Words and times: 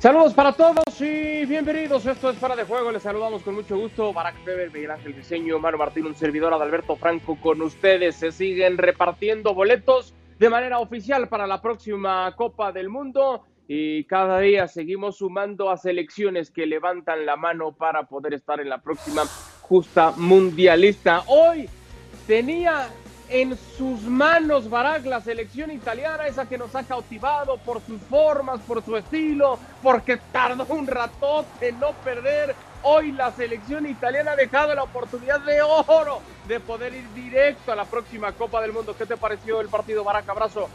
Saludos 0.00 0.32
para 0.32 0.54
todos 0.54 0.98
y 0.98 1.44
bienvenidos. 1.44 2.06
Esto 2.06 2.30
es 2.30 2.38
Para 2.38 2.56
de 2.56 2.64
Juego. 2.64 2.90
Les 2.90 3.02
saludamos 3.02 3.42
con 3.42 3.54
mucho 3.54 3.76
gusto. 3.76 4.14
Barack 4.14 4.42
Feber, 4.44 4.72
Miguel 4.72 4.92
Ángel 4.92 5.14
Diseño, 5.14 5.58
Mano 5.58 5.76
Martín, 5.76 6.06
un 6.06 6.14
servidor 6.14 6.54
Adalberto 6.54 6.96
Franco 6.96 7.38
con 7.38 7.60
ustedes. 7.60 8.16
Se 8.16 8.32
siguen 8.32 8.78
repartiendo 8.78 9.52
boletos 9.52 10.14
de 10.38 10.48
manera 10.48 10.78
oficial 10.78 11.28
para 11.28 11.46
la 11.46 11.60
próxima 11.60 12.34
Copa 12.34 12.72
del 12.72 12.88
Mundo 12.88 13.44
y 13.68 14.04
cada 14.04 14.40
día 14.40 14.68
seguimos 14.68 15.18
sumando 15.18 15.68
a 15.68 15.76
selecciones 15.76 16.50
que 16.50 16.64
levantan 16.64 17.26
la 17.26 17.36
mano 17.36 17.72
para 17.72 18.04
poder 18.04 18.32
estar 18.32 18.58
en 18.58 18.70
la 18.70 18.78
próxima 18.78 19.24
justa 19.60 20.14
mundialista. 20.16 21.24
Hoy 21.26 21.68
tenía 22.26 22.88
en 23.30 23.56
sus 23.78 24.02
manos 24.02 24.68
Barak, 24.68 25.06
la 25.06 25.20
selección 25.20 25.70
italiana, 25.70 26.26
esa 26.26 26.46
que 26.46 26.58
nos 26.58 26.74
ha 26.74 26.82
cautivado 26.82 27.58
por 27.58 27.80
sus 27.80 28.00
formas, 28.02 28.60
por 28.60 28.84
su 28.84 28.96
estilo, 28.96 29.58
porque 29.82 30.18
tardó 30.32 30.66
un 30.68 30.86
ratote 30.86 31.68
en 31.68 31.78
no 31.78 31.92
perder. 32.04 32.54
Hoy 32.82 33.12
la 33.12 33.30
selección 33.30 33.86
italiana 33.86 34.32
ha 34.32 34.36
dejado 34.36 34.74
la 34.74 34.82
oportunidad 34.82 35.40
de 35.40 35.62
oro 35.62 36.20
de 36.48 36.58
poder 36.58 36.94
ir 36.94 37.08
directo 37.14 37.70
a 37.70 37.76
la 37.76 37.84
próxima 37.84 38.32
Copa 38.32 38.60
del 38.60 38.72
Mundo. 38.72 38.94
¿Qué 38.98 39.06
te 39.06 39.16
pareció 39.16 39.60
el 39.60 39.68
partido, 39.68 40.02
Barak? 40.02 40.28
Abrazo. 40.28 40.68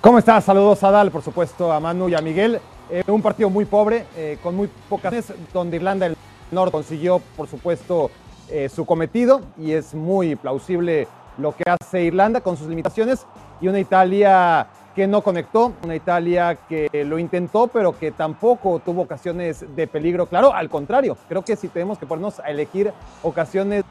¿Cómo 0.00 0.18
estás? 0.18 0.44
Saludos 0.44 0.82
a 0.84 0.90
Dal, 0.90 1.10
por 1.10 1.22
supuesto, 1.22 1.72
a 1.72 1.80
Manu 1.80 2.10
y 2.10 2.14
a 2.14 2.20
Miguel. 2.20 2.60
Eh, 2.90 3.02
un 3.06 3.22
partido 3.22 3.48
muy 3.48 3.64
pobre, 3.64 4.04
eh, 4.14 4.38
con 4.42 4.54
muy 4.54 4.68
pocas 4.90 5.32
donde 5.54 5.76
Irlanda 5.76 6.06
del 6.06 6.16
Norte 6.50 6.72
consiguió, 6.72 7.22
por 7.34 7.48
supuesto, 7.48 8.10
eh, 8.50 8.68
su 8.68 8.84
cometido 8.84 9.40
y 9.58 9.72
es 9.72 9.94
muy 9.94 10.36
plausible 10.36 11.08
lo 11.38 11.52
que 11.52 11.64
hace 11.66 12.02
Irlanda 12.02 12.40
con 12.40 12.56
sus 12.56 12.68
limitaciones 12.68 13.26
y 13.60 13.68
una 13.68 13.80
Italia 13.80 14.68
que 14.94 15.06
no 15.06 15.22
conectó, 15.22 15.72
una 15.82 15.96
Italia 15.96 16.56
que 16.68 16.88
lo 17.04 17.18
intentó 17.18 17.66
pero 17.66 17.98
que 17.98 18.12
tampoco 18.12 18.78
tuvo 18.78 19.02
ocasiones 19.02 19.64
de 19.74 19.86
peligro. 19.86 20.26
Claro, 20.26 20.52
al 20.52 20.68
contrario, 20.68 21.16
creo 21.28 21.42
que 21.42 21.56
si 21.56 21.68
tenemos 21.68 21.98
que 21.98 22.06
ponernos 22.06 22.38
a 22.40 22.50
elegir 22.50 22.92
ocasiones 23.22 23.84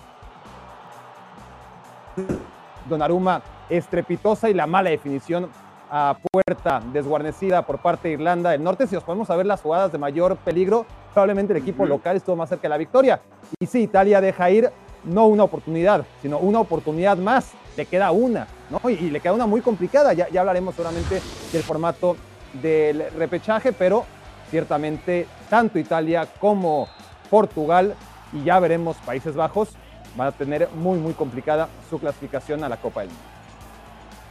Donnarumma 2.88 3.42
estrepitosa 3.70 4.50
y 4.50 4.54
la 4.54 4.68
mala 4.68 4.90
definición 4.90 5.50
a 5.90 6.18
puerta 6.32 6.82
desguarnecida 6.92 7.62
por 7.66 7.80
parte 7.80 8.08
de 8.08 8.16
Irlanda 8.16 8.52
del 8.52 8.64
Norte. 8.64 8.88
Si 8.88 8.96
nos 8.96 9.04
podemos 9.04 9.30
a 9.30 9.36
ver 9.36 9.46
las 9.46 9.62
jugadas 9.62 9.92
de 9.92 9.98
mayor 9.98 10.38
peligro, 10.38 10.86
probablemente 11.14 11.54
el 11.54 11.60
equipo 11.60 11.86
local 11.86 12.18
estuvo 12.18 12.36
más 12.36 12.50
cerca 12.50 12.64
de 12.64 12.70
la 12.70 12.78
victoria. 12.78 13.22
Y 13.60 13.66
sí, 13.66 13.84
Italia 13.84 14.20
deja 14.20 14.50
ir 14.50 14.70
no 15.04 15.28
una 15.28 15.44
oportunidad, 15.44 16.06
sino 16.22 16.40
una 16.40 16.60
oportunidad 16.60 17.18
más. 17.18 17.52
Le 17.78 17.86
queda 17.86 18.12
una, 18.12 18.48
¿no? 18.70 18.90
Y, 18.90 19.10
le 19.10 19.20
queda 19.20 19.34
una 19.34 19.46
muy 19.46 19.62
complicada. 19.62 20.14
Ya, 20.14 20.30
ya 20.30 20.42
hablaremos 20.42 20.76
seguramente 20.76 21.22
del 21.52 21.64
formato 21.64 22.16
del 22.62 23.06
repechaje, 23.18 23.74
pero 23.74 24.06
ciertamente 24.50 25.28
tanto 25.50 25.80
Italia 25.80 26.28
como 26.40 26.88
Portugal 27.30 27.96
y 28.32 28.44
ya 28.44 28.60
veremos 28.60 28.98
Países 28.98 29.36
Bajos 29.36 29.70
van 30.16 30.28
a 30.28 30.32
tener 30.32 30.70
muy, 30.76 31.00
muy 31.00 31.14
complicada 31.14 31.70
su 31.90 32.00
clasificación 32.00 32.64
a 32.64 32.70
la 32.70 32.78
Copa 32.78 33.02
del 33.02 33.10
Mundo. 33.10 33.33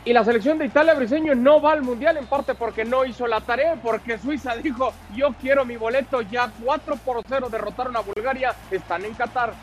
Y 0.05 0.13
la 0.13 0.25
selección 0.25 0.59
de 0.59 0.67
Italia 0.67 0.95
Briseño 0.95 1.37
no 1.37 1.63
va 1.63 1.73
al 1.73 1.83
Mundial 1.83 2.17
en 2.17 2.27
parte 2.27 2.57
porque 2.57 2.85
no 2.85 3.05
hizo 3.05 3.29
la 3.29 3.41
tarea, 3.41 3.77
porque 3.81 4.19
Suiza 4.19 4.57
dijo, 4.57 4.93
yo 5.15 5.33
quiero 5.41 5.65
mi 5.65 5.77
boleto, 5.77 6.23
ya 6.23 6.51
4 6.65 6.97
por 6.97 7.23
0 7.29 7.49
derrotaron 7.49 7.97
a 7.97 8.01
Bulgaria, 8.01 8.53
están 8.73 9.05
en 9.05 9.15
Qatar. 9.15 9.55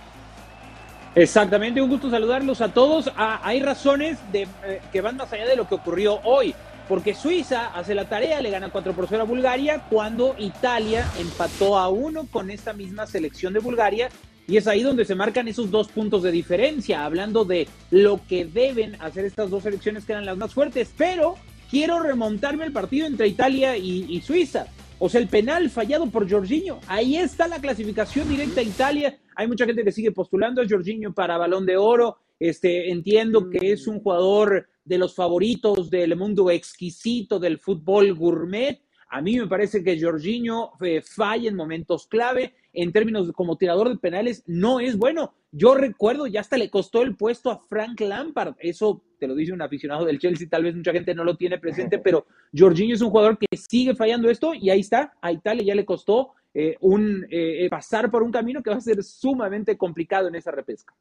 Exactamente, 1.14 1.82
un 1.82 1.90
gusto 1.90 2.10
saludarlos 2.10 2.62
a 2.62 2.70
todos. 2.70 3.12
Ah, 3.18 3.42
hay 3.44 3.62
razones 3.62 4.18
de, 4.32 4.48
eh, 4.64 4.82
que 4.94 5.02
van 5.02 5.18
más 5.18 5.34
allá 5.34 5.46
de 5.46 5.58
lo 5.58 5.68
que 5.68 5.76
ocurrió 5.76 6.22
hoy, 6.24 6.56
porque 6.88 7.14
Suiza 7.14 7.72
hace 7.76 7.94
la 7.94 8.06
tarea, 8.06 8.40
le 8.40 8.50
gana 8.50 8.70
4 8.70 8.94
por 8.94 9.08
0 9.10 9.24
a 9.24 9.26
Bulgaria, 9.26 9.82
cuando 9.90 10.36
Italia 10.38 11.06
empató 11.20 11.78
a 11.78 11.90
uno 11.90 12.28
con 12.32 12.50
esta 12.50 12.72
misma 12.72 13.08
selección 13.08 13.52
de 13.52 13.60
Bulgaria 13.60 14.10
y 14.50 14.58
es 14.58 14.66
ahí 14.66 14.82
donde 14.82 15.06
se 15.06 15.14
marcan 15.14 15.48
esos 15.48 15.70
dos 15.70 15.90
puntos 15.90 16.24
de 16.24 16.32
diferencia, 16.32 17.06
hablando 17.06 17.46
de 17.46 17.68
lo 17.92 18.20
que 18.28 18.46
deben 18.46 19.00
hacer 19.00 19.26
estas 19.26 19.52
dos 19.52 19.62
selecciones 19.62 20.06
que 20.06 20.14
eran 20.14 20.26
las 20.26 20.38
más 20.38 20.56
fuertes. 20.56 20.92
Pero 20.98 21.36
quiero 21.70 22.00
remontarme 22.00 22.64
al 22.64 22.72
partido 22.72 23.06
entre 23.06 23.28
Italia 23.28 23.78
y, 23.78 24.20
Suiza. 24.22 24.66
O 24.98 25.08
sea, 25.08 25.22
el 25.22 25.28
penal 25.28 25.70
fallado 25.70 26.10
por 26.10 26.28
Jorginho. 26.28 26.80
Ahí 26.88 27.16
está 27.16 27.48
la 27.48 27.62
clasificación 27.62 28.28
directa 28.28 28.62
a 28.62 28.64
Italia. 28.64 29.20
Hay 29.36 29.48
mucha 29.48 29.66
gente 29.68 29.84
que 29.84 29.92
sigue 29.92 30.12
postulando 30.12 30.64
a 30.64 30.68
Jorginho 30.68 31.14
para 31.14 31.38
balón 31.38 31.68
de 31.68 31.78
oro. 31.78 32.18
Este, 32.40 32.90
entiendo 32.90 33.52
que 33.52 33.72
es 33.72 33.86
un 33.86 34.00
jugador 34.00 34.68
de 34.84 34.98
los 34.98 35.14
favoritos 35.14 35.92
del 35.92 36.16
mundo 36.16 36.50
exquisito 36.50 37.40
del 37.40 37.60
fútbol 37.60 38.16
gourmet. 38.16 38.82
A 39.12 39.22
mí 39.22 39.38
me 39.38 39.48
parece 39.48 39.84
que 39.84 40.02
Jorginho 40.02 40.72
eh, 40.82 41.02
falla 41.02 41.50
en 41.50 41.56
momentos 41.56 42.08
clave 42.08 42.56
en 42.74 42.92
términos 42.92 43.32
como 43.34 43.58
tirador 43.58 43.90
de 43.90 43.98
penales, 43.98 44.44
no 44.46 44.80
es 44.80 44.98
bueno. 44.98 45.34
Yo 45.52 45.76
recuerdo, 45.76 46.28
ya 46.28 46.42
hasta 46.42 46.58
le 46.58 46.70
costó 46.70 47.02
el 47.02 47.16
puesto 47.16 47.50
a 47.52 47.60
Frank 47.60 48.00
Lampard. 48.02 48.56
Eso 48.60 49.02
te 49.20 49.28
lo 49.28 49.36
dice 49.36 49.54
un 49.54 49.62
aficionado 49.62 50.06
del 50.06 50.20
Chelsea, 50.20 50.48
tal 50.50 50.64
vez 50.64 50.76
mucha 50.76 50.92
gente 50.92 51.14
no 51.14 51.24
lo 51.24 51.36
tiene 51.36 51.58
presente, 51.58 52.00
pero 52.04 52.26
Jorginho 52.58 52.96
es 52.96 53.02
un 53.02 53.10
jugador 53.10 53.38
que 53.38 53.58
sigue 53.58 53.96
fallando 53.96 54.30
esto 54.30 54.54
y 54.54 54.70
ahí 54.70 54.80
está, 54.80 55.14
a 55.22 55.32
Italia 55.32 55.64
ya 55.64 55.76
le 55.76 55.86
costó 55.86 56.34
eh, 56.54 56.78
un, 56.80 57.26
eh, 57.30 57.68
pasar 57.70 58.10
por 58.10 58.24
un 58.24 58.32
camino 58.32 58.64
que 58.64 58.70
va 58.70 58.78
a 58.78 58.82
ser 58.82 59.04
sumamente 59.04 59.78
complicado 59.78 60.28
en 60.28 60.36
esa 60.36 60.52
repesca. 60.52 60.96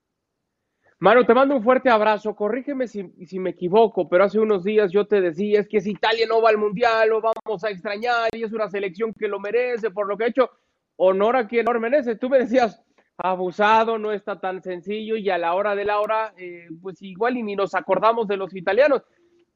Mano, 1.00 1.24
te 1.24 1.32
mando 1.32 1.54
un 1.54 1.62
fuerte 1.62 1.88
abrazo. 1.88 2.34
Corrígeme 2.34 2.88
si, 2.88 3.08
si, 3.24 3.38
me 3.38 3.50
equivoco, 3.50 4.08
pero 4.08 4.24
hace 4.24 4.40
unos 4.40 4.64
días 4.64 4.90
yo 4.90 5.06
te 5.06 5.20
decía 5.20 5.60
es 5.60 5.68
que 5.68 5.80
si 5.80 5.92
Italia 5.92 6.26
no 6.28 6.42
va 6.42 6.50
al 6.50 6.58
Mundial 6.58 7.08
lo 7.08 7.20
vamos 7.20 7.62
a 7.62 7.70
extrañar 7.70 8.28
y 8.34 8.42
es 8.42 8.52
una 8.52 8.68
selección 8.68 9.14
que 9.14 9.28
lo 9.28 9.38
merece 9.38 9.92
por 9.92 10.08
lo 10.08 10.16
que 10.16 10.24
ha 10.24 10.28
hecho 10.28 10.50
honor 10.98 11.36
a 11.36 11.46
quien 11.46 11.66
honor 11.66 11.80
merece. 11.80 12.16
Tú 12.16 12.28
me 12.28 12.38
decías, 12.38 12.82
abusado, 13.16 13.98
no 13.98 14.12
está 14.12 14.38
tan 14.38 14.62
sencillo 14.62 15.16
y 15.16 15.30
a 15.30 15.38
la 15.38 15.54
hora 15.54 15.74
de 15.74 15.84
la 15.84 16.00
hora, 16.00 16.34
eh, 16.36 16.68
pues 16.80 17.02
igual 17.02 17.36
y 17.36 17.42
ni 17.42 17.56
nos 17.56 17.74
acordamos 17.74 18.28
de 18.28 18.36
los 18.36 18.54
italianos. 18.54 19.02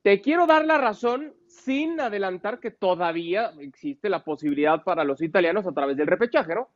Te 0.02 0.20
quiero 0.20 0.46
dar 0.46 0.64
la 0.64 0.78
razón 0.78 1.32
sin 1.46 2.00
adelantar 2.00 2.58
que 2.58 2.72
todavía 2.72 3.52
existe 3.60 4.08
la 4.08 4.24
posibilidad 4.24 4.82
para 4.82 5.04
los 5.04 5.22
italianos 5.22 5.64
a 5.66 5.72
través 5.72 5.96
del 5.96 6.08
repechaje, 6.08 6.54
¿no? 6.54 6.68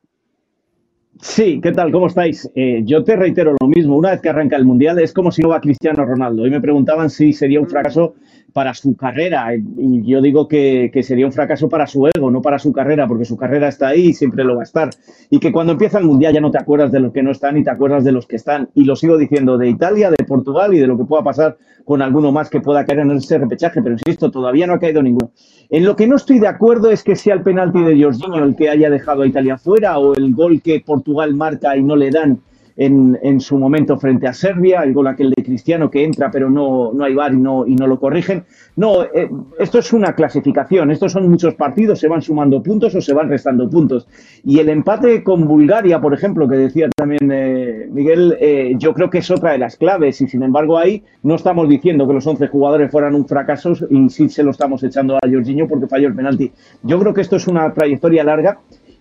Sí, 1.19 1.59
¿qué 1.61 1.71
tal? 1.71 1.91
¿Cómo 1.91 2.07
estáis? 2.07 2.49
Eh, 2.55 2.81
yo 2.85 3.03
te 3.03 3.15
reitero 3.15 3.55
lo 3.59 3.67
mismo, 3.67 3.97
una 3.97 4.11
vez 4.11 4.21
que 4.21 4.29
arranca 4.29 4.55
el 4.55 4.65
Mundial 4.65 4.99
es 4.99 5.13
como 5.13 5.31
si 5.31 5.41
no 5.41 5.49
va 5.49 5.59
Cristiano 5.59 6.05
Ronaldo. 6.05 6.45
Y 6.45 6.51
me 6.51 6.61
preguntaban 6.61 7.09
si 7.09 7.33
sería 7.33 7.59
un 7.59 7.67
fracaso 7.67 8.15
para 8.57 8.73
su 8.73 8.95
carrera. 8.95 9.53
Y 9.53 10.01
yo 10.01 10.19
digo 10.19 10.47
que, 10.47 10.89
sería 11.03 11.27
un 11.27 11.31
fracaso 11.31 11.69
para 11.69 11.85
su 11.85 12.07
ego, 12.07 12.31
no 12.31 12.41
para 12.41 12.57
su 12.57 12.73
carrera, 12.73 13.07
porque 13.07 13.23
su 13.23 13.37
carrera 13.37 13.67
está 13.67 13.89
ahí 13.89 14.07
y 14.07 14.13
siempre 14.13 14.43
lo 14.43 14.55
va 14.55 14.61
a 14.61 14.63
estar. 14.63 14.89
Y 15.29 15.37
que 15.37 15.51
cuando 15.51 15.73
empieza 15.73 15.99
el 15.99 16.05
Mundial 16.05 16.33
ya 16.33 16.41
no 16.41 16.49
te 16.49 16.57
acuerdas 16.57 16.91
de 16.91 16.99
los 16.99 17.13
que 17.13 17.21
no 17.21 17.29
están 17.29 17.55
y 17.57 17.63
te 17.63 17.69
acuerdas 17.69 18.03
de 18.03 18.13
los 18.13 18.25
que 18.25 18.35
están. 18.35 18.69
Y 18.73 18.85
lo 18.85 18.95
sigo 18.95 19.15
diciendo 19.15 19.59
de 19.59 19.69
Italia, 19.69 20.09
de 20.09 20.25
Portugal 20.25 20.73
y 20.73 20.79
de 20.79 20.87
lo 20.87 20.97
que 20.97 21.05
pueda 21.05 21.23
pasar 21.23 21.55
con 21.85 22.01
alguno 22.01 22.31
más 22.31 22.49
que 22.49 22.59
pueda 22.59 22.83
caer 22.83 23.01
en 23.01 23.11
ese 23.11 23.37
repechaje. 23.37 23.79
Pero 23.79 23.93
insisto, 23.93 24.31
todavía 24.31 24.65
no 24.65 24.73
ha 24.73 24.79
caído 24.79 25.03
ninguno. 25.03 25.29
En 25.69 25.85
lo 25.85 25.95
que 25.95 26.07
no 26.07 26.15
estoy 26.15 26.39
de 26.39 26.47
acuerdo 26.47 26.89
es 26.89 27.03
que 27.03 27.15
sea 27.15 27.35
el 27.35 27.43
penalti 27.43 27.83
de 27.83 28.03
Jorginho 28.03 28.43
el 28.43 28.55
que 28.55 28.69
haya 28.69 28.89
dejado 28.89 29.21
a 29.21 29.27
Italia 29.27 29.59
fuera 29.59 29.99
o 29.99 30.15
el 30.15 30.33
gol 30.33 30.63
que 30.63 30.81
Portugal 30.83 31.35
marca 31.35 31.77
y 31.77 31.83
no 31.83 31.95
le 31.95 32.09
dan 32.09 32.39
en, 32.77 33.41
su 33.41 33.57
momento 33.57 33.97
frente 33.97 34.27
a 34.27 34.33
Serbia, 34.33 34.81
el 34.83 34.93
gol 34.93 35.07
aquel 35.07 35.33
de 35.35 35.43
Cristiano 35.43 35.89
que 35.89 36.03
entra 36.03 36.29
pero 36.31 36.49
no, 36.49 36.93
no 36.93 37.03
hay 37.03 37.15
bar 37.15 37.33
y 37.33 37.37
no, 37.37 37.65
y 37.65 37.75
no 37.75 37.87
lo 37.87 37.99
corrigen. 37.99 38.45
No, 38.75 39.03
eh, 39.03 39.29
esto 39.59 39.79
es 39.79 39.91
una 39.93 40.13
clasificación, 40.13 40.91
estos 40.91 41.11
son 41.11 41.29
muchos 41.29 41.55
partidos, 41.55 41.99
se 41.99 42.07
van 42.07 42.21
sumando 42.21 42.61
puntos 42.61 42.93
o 42.95 43.01
se 43.01 43.13
van 43.13 43.29
restando 43.29 43.69
puntos. 43.69 44.07
Y 44.43 44.59
el 44.59 44.69
empate 44.69 45.23
con 45.23 45.47
Bulgaria, 45.47 45.99
por 45.99 46.13
ejemplo, 46.13 46.47
que 46.47 46.55
decía 46.55 46.87
también 46.95 47.31
eh, 47.31 47.87
Miguel, 47.91 48.37
eh, 48.39 48.75
yo 48.77 48.93
creo 48.93 49.09
que 49.09 49.19
es 49.19 49.31
otra 49.31 49.51
de 49.51 49.57
las 49.57 49.75
claves 49.75 50.21
y 50.21 50.27
sin 50.27 50.43
embargo 50.43 50.77
ahí 50.77 51.03
no 51.23 51.35
estamos 51.35 51.67
diciendo 51.67 52.07
que 52.07 52.13
los 52.13 52.27
11 52.27 52.47
jugadores 52.47 52.91
fueran 52.91 53.15
un 53.15 53.27
fracaso 53.27 53.73
y 53.89 54.09
sí 54.09 54.29
se 54.29 54.43
lo 54.43 54.51
estamos 54.51 54.83
echando 54.83 55.15
a 55.15 55.19
Jorginho 55.29 55.67
porque 55.67 55.87
falló 55.87 56.07
el 56.07 56.15
penalti. 56.15 56.51
Yo 56.83 56.99
creo 56.99 57.13
que 57.13 57.21
esto 57.21 57.37
es 57.37 57.47
una 57.47 57.73
trayectoria 57.73 58.23
larga 58.23 58.59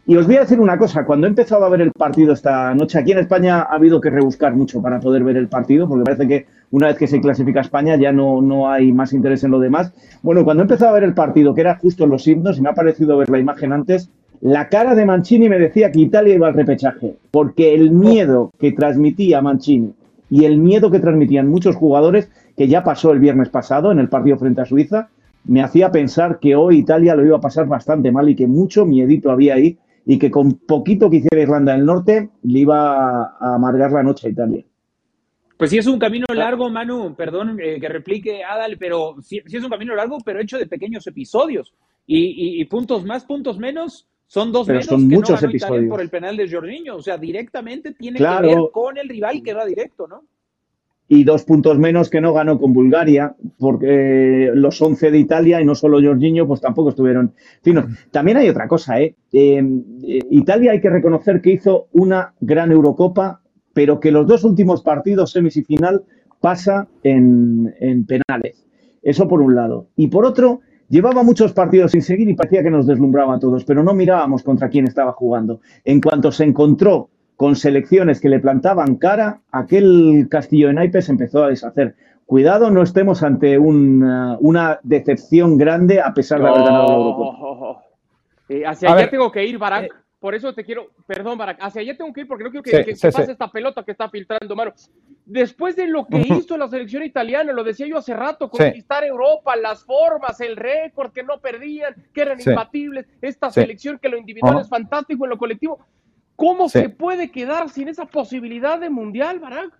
y 0.08 0.16
os 0.16 0.26
voy 0.26 0.36
a 0.36 0.40
decir 0.40 0.60
una 0.60 0.78
cosa, 0.78 1.04
cuando 1.04 1.26
he 1.26 1.30
empezado 1.30 1.64
a 1.64 1.68
ver 1.68 1.80
el 1.80 1.90
partido 1.90 2.32
esta 2.32 2.72
noche, 2.76 2.96
aquí 2.96 3.10
en 3.10 3.18
España 3.18 3.62
ha 3.62 3.74
habido 3.74 4.00
que 4.00 4.08
rebuscar 4.08 4.54
mucho 4.54 4.80
para 4.80 5.00
poder 5.00 5.24
ver 5.24 5.36
el 5.36 5.48
partido, 5.48 5.88
porque 5.88 6.04
parece 6.04 6.28
que 6.28 6.46
una 6.70 6.86
vez 6.86 6.96
que 6.96 7.08
se 7.08 7.20
clasifica 7.20 7.60
España 7.60 7.96
ya 7.96 8.12
no, 8.12 8.40
no 8.40 8.70
hay 8.70 8.92
más 8.92 9.12
interés 9.12 9.42
en 9.42 9.50
lo 9.50 9.58
demás. 9.58 9.92
Bueno, 10.22 10.44
cuando 10.44 10.62
he 10.62 10.66
empezado 10.66 10.92
a 10.92 10.94
ver 10.94 11.02
el 11.02 11.14
partido, 11.14 11.54
que 11.54 11.62
era 11.62 11.76
justo 11.78 12.04
en 12.04 12.10
los 12.10 12.26
himnos, 12.28 12.56
y 12.56 12.60
me 12.60 12.68
ha 12.68 12.74
parecido 12.74 13.18
ver 13.18 13.28
la 13.30 13.40
imagen 13.40 13.72
antes, 13.72 14.08
la 14.40 14.68
cara 14.68 14.94
de 14.94 15.04
Mancini 15.04 15.48
me 15.48 15.58
decía 15.58 15.90
que 15.90 16.00
Italia 16.00 16.36
iba 16.36 16.46
al 16.46 16.54
repechaje, 16.54 17.16
porque 17.32 17.74
el 17.74 17.90
miedo 17.90 18.52
que 18.60 18.70
transmitía 18.70 19.42
Mancini 19.42 19.92
y 20.30 20.44
el 20.44 20.58
miedo 20.58 20.92
que 20.92 21.00
transmitían 21.00 21.48
muchos 21.48 21.74
jugadores, 21.74 22.30
que 22.56 22.68
ya 22.68 22.84
pasó 22.84 23.10
el 23.10 23.18
viernes 23.18 23.48
pasado 23.48 23.90
en 23.90 23.98
el 23.98 24.08
partido 24.08 24.38
frente 24.38 24.60
a 24.60 24.66
Suiza, 24.66 25.08
me 25.44 25.62
hacía 25.62 25.90
pensar 25.90 26.38
que 26.38 26.54
hoy 26.54 26.78
Italia 26.78 27.16
lo 27.16 27.24
iba 27.24 27.38
a 27.38 27.40
pasar 27.40 27.66
bastante 27.66 28.12
mal 28.12 28.28
y 28.28 28.36
que 28.36 28.46
mucho 28.46 28.86
miedito 28.86 29.32
había 29.32 29.54
ahí 29.54 29.78
y 30.06 30.18
que 30.18 30.30
con 30.30 30.52
poquito 30.52 31.10
que 31.10 31.16
hiciera 31.16 31.42
Irlanda 31.42 31.72
del 31.74 31.84
Norte 31.84 32.30
le 32.42 32.58
iba 32.60 33.24
a 33.24 33.54
amargar 33.56 33.90
la 33.90 34.04
noche 34.04 34.28
a 34.28 34.30
Italia. 34.30 34.64
Pues 35.58 35.70
sí 35.70 35.78
es 35.78 35.86
un 35.86 35.98
camino 35.98 36.26
largo, 36.32 36.70
Manu, 36.70 37.14
perdón 37.16 37.58
eh, 37.60 37.80
que 37.80 37.88
replique 37.88 38.44
Adal, 38.44 38.76
pero 38.78 39.16
sí, 39.22 39.40
es 39.44 39.64
un 39.64 39.70
camino 39.70 39.94
largo, 39.94 40.18
pero 40.24 40.38
hecho 40.40 40.58
de 40.58 40.66
pequeños 40.66 41.06
episodios. 41.06 41.74
Y, 42.06 42.64
puntos 42.66 43.04
más, 43.04 43.24
puntos 43.24 43.58
menos, 43.58 44.06
son 44.28 44.52
dos 44.52 44.66
Pero 44.66 44.78
menos 44.78 44.86
son 44.86 45.08
que 45.08 45.16
muchos 45.16 45.30
no 45.30 45.36
ganó 45.36 45.50
episodios. 45.50 45.90
por 45.90 46.00
el 46.00 46.08
penal 46.10 46.36
de 46.36 46.48
Jorginho. 46.48 46.96
O 46.96 47.02
sea, 47.02 47.18
directamente 47.18 47.94
tiene 47.94 48.18
Claro. 48.18 48.46
que 48.48 48.54
ver 48.54 48.64
con 48.72 48.96
el 48.98 49.08
rival 49.08 49.42
que 49.42 49.54
va 49.54 49.64
directo, 49.64 50.06
¿no? 50.06 50.22
Y 51.08 51.24
dos 51.24 51.44
puntos 51.44 51.78
menos 51.78 52.10
que 52.10 52.20
no 52.20 52.32
ganó 52.32 52.58
con 52.58 52.72
Bulgaria, 52.72 53.36
porque 53.58 54.50
los 54.54 54.80
11 54.80 55.10
de 55.10 55.18
Italia 55.18 55.60
y 55.60 55.64
no 55.64 55.74
solo 55.74 56.02
Jorginho, 56.02 56.46
pues 56.46 56.60
tampoco 56.60 56.90
estuvieron 56.90 57.32
finos. 57.62 57.86
También 58.10 58.38
hay 58.38 58.48
otra 58.48 58.66
cosa, 58.66 59.00
¿eh? 59.00 59.14
Eh, 59.32 59.62
eh, 60.02 60.18
Italia 60.30 60.72
hay 60.72 60.80
que 60.80 60.90
reconocer 60.90 61.40
que 61.40 61.52
hizo 61.52 61.86
una 61.92 62.34
gran 62.40 62.72
Eurocopa, 62.72 63.40
pero 63.72 64.00
que 64.00 64.10
los 64.10 64.26
dos 64.26 64.42
últimos 64.42 64.82
partidos, 64.82 65.30
semis 65.30 65.56
y 65.56 65.64
final, 65.64 66.02
pasa 66.40 66.88
en, 67.02 67.72
en 67.78 68.04
penales. 68.04 68.66
Eso 69.02 69.28
por 69.28 69.40
un 69.40 69.54
lado. 69.54 69.86
Y 69.94 70.08
por 70.08 70.24
otro, 70.24 70.60
llevaba 70.88 71.22
muchos 71.22 71.52
partidos 71.52 71.92
sin 71.92 72.02
seguir 72.02 72.28
y 72.28 72.34
parecía 72.34 72.64
que 72.64 72.70
nos 72.70 72.86
deslumbraba 72.86 73.36
a 73.36 73.38
todos, 73.38 73.64
pero 73.64 73.84
no 73.84 73.94
mirábamos 73.94 74.42
contra 74.42 74.68
quién 74.68 74.86
estaba 74.86 75.12
jugando. 75.12 75.60
En 75.84 76.00
cuanto 76.00 76.32
se 76.32 76.44
encontró 76.44 77.10
con 77.36 77.54
selecciones 77.56 78.20
que 78.20 78.28
le 78.28 78.40
plantaban 78.40 78.96
cara, 78.96 79.40
aquel 79.52 80.26
castillo 80.30 80.68
de 80.68 80.74
naipes 80.74 81.08
empezó 81.08 81.44
a 81.44 81.48
deshacer. 81.48 81.94
Cuidado, 82.24 82.70
no 82.70 82.82
estemos 82.82 83.22
ante 83.22 83.58
una, 83.58 84.36
una 84.40 84.80
decepción 84.82 85.58
grande 85.58 86.00
a 86.00 86.12
pesar 86.14 86.40
de 86.40 86.48
haber 86.48 86.62
ganado 86.64 86.88
la 86.88 86.94
Eurocopa. 86.94 87.82
Eh, 88.48 88.64
hacia 88.66 88.88
A 88.88 88.92
allá 88.92 89.02
ver, 89.02 89.10
tengo 89.10 89.30
que 89.30 89.44
ir, 89.44 89.58
Barak. 89.58 89.84
eh, 89.84 89.88
por 90.18 90.34
eso 90.34 90.54
te 90.54 90.64
quiero, 90.64 90.88
perdón, 91.06 91.36
Barak, 91.36 91.58
hacia 91.60 91.82
allá 91.82 91.96
tengo 91.96 92.12
que 92.12 92.22
ir 92.22 92.26
porque 92.26 92.42
no 92.44 92.50
quiero 92.50 92.62
que, 92.64 92.70
Sí, 92.70 92.76
que- 92.78 92.96
sí, 92.96 93.02
que 93.02 93.12
sí. 93.12 93.16
pase 93.18 93.32
esta 93.32 93.50
pelota 93.50 93.84
que 93.84 93.92
está 93.92 94.08
filtrando, 94.08 94.56
mano. 94.56 94.72
Después 95.26 95.76
de 95.76 95.86
lo 95.88 96.06
que 96.06 96.18
hizo 96.20 96.56
la 96.56 96.68
selección 96.68 97.02
italiana, 97.02 97.52
lo 97.52 97.62
decía 97.62 97.86
yo 97.86 97.98
hace 97.98 98.14
rato, 98.14 98.48
Sí. 98.52 98.58
conquistar 98.58 99.04
Europa, 99.04 99.54
las 99.56 99.84
formas, 99.84 100.40
el 100.40 100.56
récord, 100.56 101.12
que 101.12 101.22
no 101.22 101.38
perdían, 101.38 101.94
que 102.14 102.22
eran 102.22 102.40
Sí. 102.40 102.48
imbatibles, 102.50 103.06
esta 103.20 103.50
Sí. 103.50 103.60
selección 103.60 103.98
que 104.00 104.08
lo 104.08 104.16
individual 104.16 104.58
es 104.60 104.68
fantástico, 104.68 105.26
en 105.26 105.30
lo 105.30 105.38
colectivo. 105.38 105.78
¿Cómo 106.36 106.68
Sí. 106.68 106.80
se 106.80 106.88
puede 106.90 107.30
quedar 107.30 107.70
sin 107.70 107.88
esa 107.88 108.04
posibilidad 108.06 108.78
de 108.78 108.90
mundial, 108.90 109.40
Barak? 109.40 109.72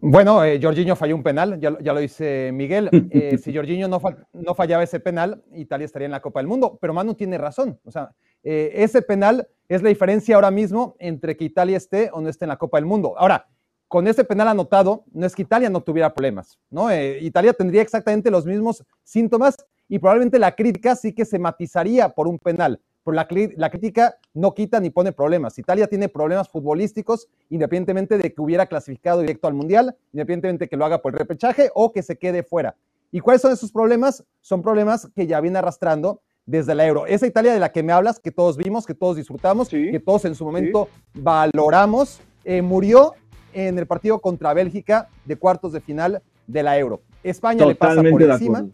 Bueno, 0.00 0.44
eh, 0.44 0.60
Jorginho 0.62 0.94
falló 0.94 1.16
un 1.16 1.22
penal, 1.22 1.58
ya, 1.58 1.70
lo- 1.70 1.80
ya 1.80 1.92
lo 1.92 2.00
dice 2.00 2.50
Miguel. 2.52 2.90
Eh, 3.34 3.38
si 3.38 3.54
Jorginho 3.54 3.88
no, 3.88 3.98
fa- 3.98 4.16
no 4.34 4.54
fallaba 4.54 4.82
ese 4.82 5.00
penal, 5.00 5.42
Italia 5.54 5.86
estaría 5.86 6.06
en 6.06 6.12
la 6.12 6.20
Copa 6.20 6.40
del 6.40 6.46
Mundo. 6.46 6.78
Pero 6.80 6.92
Manu 6.92 7.14
tiene 7.14 7.38
razón. 7.38 7.80
O 7.84 7.90
sea, 7.90 8.10
eh, 8.42 8.72
ese 8.74 9.00
penal 9.02 9.48
es 9.68 9.82
la 9.82 9.88
diferencia 9.88 10.34
ahora 10.36 10.50
mismo 10.50 10.94
entre 10.98 11.36
que 11.36 11.44
Italia 11.44 11.76
esté 11.78 12.10
o 12.12 12.20
no 12.20 12.28
esté 12.28 12.44
en 12.44 12.50
la 12.50 12.58
Copa 12.58 12.76
del 12.78 12.84
Mundo. 12.86 13.14
Ahora, 13.18 13.48
con 13.88 14.06
ese 14.06 14.22
penal 14.24 14.48
anotado, 14.48 15.04
no 15.12 15.26
es 15.26 15.34
que 15.34 15.42
Italia 15.42 15.70
no 15.70 15.80
tuviera 15.80 16.12
problemas, 16.12 16.58
¿no? 16.70 16.90
Eh, 16.90 17.18
Italia 17.22 17.52
tendría 17.52 17.82
exactamente 17.82 18.30
los 18.30 18.44
mismos 18.44 18.84
síntomas 19.02 19.56
y 19.88 19.98
probablemente 19.98 20.38
la 20.38 20.52
crítica 20.54 20.94
sí 20.96 21.12
que 21.14 21.24
se 21.24 21.38
matizaría 21.38 22.08
por 22.10 22.28
un 22.28 22.38
penal. 22.38 22.80
Pero 23.06 23.14
la, 23.14 23.28
la 23.56 23.70
crítica 23.70 24.16
no 24.34 24.52
quita 24.52 24.80
ni 24.80 24.90
pone 24.90 25.12
problemas. 25.12 25.56
Italia 25.60 25.86
tiene 25.86 26.08
problemas 26.08 26.48
futbolísticos, 26.48 27.28
independientemente 27.50 28.18
de 28.18 28.34
que 28.34 28.42
hubiera 28.42 28.66
clasificado 28.66 29.20
directo 29.20 29.46
al 29.46 29.54
Mundial, 29.54 29.94
independientemente 30.12 30.64
de 30.64 30.68
que 30.68 30.76
lo 30.76 30.84
haga 30.84 31.00
por 31.00 31.12
el 31.12 31.20
repechaje 31.20 31.70
o 31.72 31.92
que 31.92 32.02
se 32.02 32.18
quede 32.18 32.42
fuera. 32.42 32.74
¿Y 33.12 33.20
cuáles 33.20 33.42
son 33.42 33.52
esos 33.52 33.70
problemas? 33.70 34.24
Son 34.40 34.60
problemas 34.60 35.08
que 35.14 35.28
ya 35.28 35.40
viene 35.40 35.56
arrastrando 35.56 36.20
desde 36.46 36.74
la 36.74 36.84
Euro. 36.84 37.06
Esa 37.06 37.28
Italia 37.28 37.52
de 37.52 37.60
la 37.60 37.70
que 37.70 37.84
me 37.84 37.92
hablas, 37.92 38.18
que 38.18 38.32
todos 38.32 38.56
vimos, 38.56 38.84
que 38.84 38.94
todos 38.94 39.14
disfrutamos, 39.14 39.68
Sí, 39.68 39.92
que 39.92 40.00
todos 40.00 40.24
en 40.24 40.34
su 40.34 40.44
momento 40.44 40.88
valoramos, 41.14 42.20
eh, 42.44 42.60
murió 42.60 43.14
en 43.52 43.78
el 43.78 43.86
partido 43.86 44.18
contra 44.18 44.52
Bélgica 44.52 45.10
de 45.24 45.36
cuartos 45.36 45.72
de 45.72 45.80
final 45.80 46.22
de 46.48 46.62
la 46.64 46.76
Euro. 46.76 47.02
España 47.22 47.66
le 47.66 47.76
pasa 47.76 48.02
por 48.02 48.20
encima. 48.20 48.66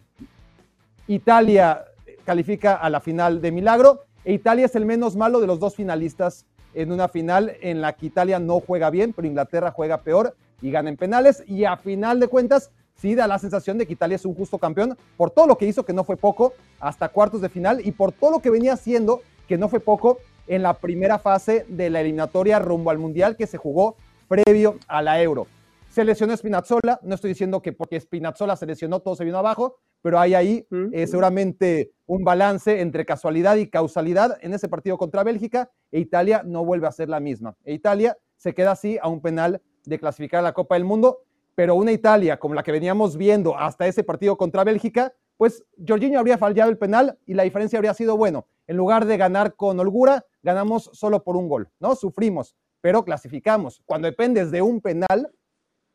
Italia 1.07 1.85
califica 2.25 2.77
a 2.77 2.89
la 2.89 3.01
final 3.01 3.43
de 3.43 3.53
milagro 3.53 4.05
e 4.25 4.33
Italia 4.33 4.67
es 4.67 4.77
el 4.77 4.87
menos 4.87 5.17
malo 5.17 5.41
de 5.41 5.47
los 5.47 5.59
dos 5.59 5.75
finalistas 5.75 6.47
en 6.75 6.93
una 6.93 7.09
final 7.09 7.57
en 7.61 7.81
la 7.81 7.93
que 7.95 8.07
Italia 8.07 8.39
no 8.39 8.61
juega 8.61 8.91
bien, 8.91 9.13
pero 9.13 9.27
Inglaterra 9.27 9.73
juega 9.73 10.03
peor 10.03 10.37
y 10.61 10.71
gana 10.71 10.89
en 10.89 10.97
penales 10.97 11.43
y 11.47 11.65
a 11.65 11.77
final 11.77 12.21
de 12.21 12.29
cuentas 12.29 12.71
sí 12.95 13.15
da 13.15 13.27
la 13.27 13.39
sensación 13.39 13.79
de 13.79 13.87
que 13.87 13.95
Italia 13.95 14.15
es 14.17 14.25
un 14.25 14.35
justo 14.35 14.59
campeón 14.59 14.97
por 15.17 15.31
todo 15.31 15.47
lo 15.47 15.59
que 15.59 15.67
hizo, 15.67 15.85
que 15.85 15.93
no 15.93 16.05
fue 16.05 16.17
poco, 16.17 16.55
hasta 16.79 17.09
cuartos 17.09 17.41
de 17.41 17.49
final 17.49 17.81
y 17.85 17.93
por 17.93 18.13
todo 18.13 18.31
lo 18.31 18.39
que 18.41 18.51
venía 18.51 18.75
haciendo, 18.75 19.23
que 19.49 19.59
no 19.59 19.69
fue 19.69 19.81
poco 19.81 20.19
en 20.47 20.63
la 20.63 20.75
primera 20.75 21.19
fase 21.19 21.67
de 21.69 21.91
la 21.91 22.01
eliminatoria 22.01 22.59
rumbo 22.59 22.91
al 22.91 22.99
Mundial 22.99 23.37
que 23.37 23.47
se 23.47 23.59
jugó 23.59 23.97
previo 24.29 24.77
a 24.87 25.03
la 25.03 25.21
Euro. 25.21 25.47
Se 25.93 26.07
lesionó 26.07 26.35
Spinazzola, 26.35 26.99
no 27.03 27.15
estoy 27.15 27.29
diciendo 27.29 27.61
que 27.61 27.75
porque 27.75 28.01
Spinazzola 28.01 28.57
se 28.57 28.65
lesionó 28.65 29.01
todo 29.01 29.15
se 29.15 29.27
vino 29.27 29.37
abajo, 29.37 29.77
pero 30.01 30.19
hay 30.19 30.33
ahí 30.33 30.67
eh, 30.91 31.07
seguramente 31.07 31.93
un 32.07 32.25
balance 32.25 32.81
entre 32.81 33.05
casualidad 33.05 33.57
y 33.57 33.69
causalidad 33.69 34.39
en 34.41 34.55
ese 34.55 34.71
partido 34.71 34.97
contra 34.97 35.23
Bélgica 35.23 35.71
e 35.91 36.01
Italia 36.01 36.45
no 36.47 36.65
vuelve 36.65 36.87
a 36.87 36.93
ser 36.93 37.11
la 37.11 37.21
misma. 37.21 37.59
E 37.63 37.75
Italia 37.75 38.17
se 38.39 38.55
queda 38.55 38.71
así 38.71 38.99
a 39.03 39.09
un 39.09 39.21
penal 39.21 39.61
de 39.85 39.99
clasificar 39.99 40.39
a 40.41 40.43
la 40.43 40.55
Copa 40.55 40.77
del 40.77 40.87
Mundo, 40.87 41.25
pero 41.55 41.75
una 41.75 41.93
Italia 41.93 42.39
como 42.39 42.55
la 42.55 42.63
que 42.63 42.73
veníamos 42.73 43.19
viendo 43.19 43.59
hasta 43.59 43.87
ese 43.87 44.03
partido 44.03 44.39
contra 44.39 44.65
Bélgica, 44.65 45.13
pues 45.37 45.63
Jorginho 45.87 46.19
habría 46.19 46.39
fallado 46.39 46.71
el 46.71 46.79
penal 46.79 47.19
y 47.27 47.35
la 47.35 47.43
diferencia 47.43 47.79
habría 47.79 47.93
sido, 47.93 48.17
bueno, 48.17 48.47
en 48.67 48.79
lugar 48.79 49.05
de 49.05 49.19
ganar 49.19 49.57
con 49.57 49.79
holgura, 49.79 50.25
ganamos 50.43 50.89
solo 50.95 51.23
por 51.23 51.37
un 51.37 51.51
gol, 51.51 51.69
¿no? 51.81 51.95
Sufrimos, 51.97 52.57
pero 52.81 53.05
clasificamos. 53.05 53.83
Cuando 53.85 54.07
dependes 54.07 54.51
de 54.51 54.63
un 54.63 54.81
penal, 54.81 55.31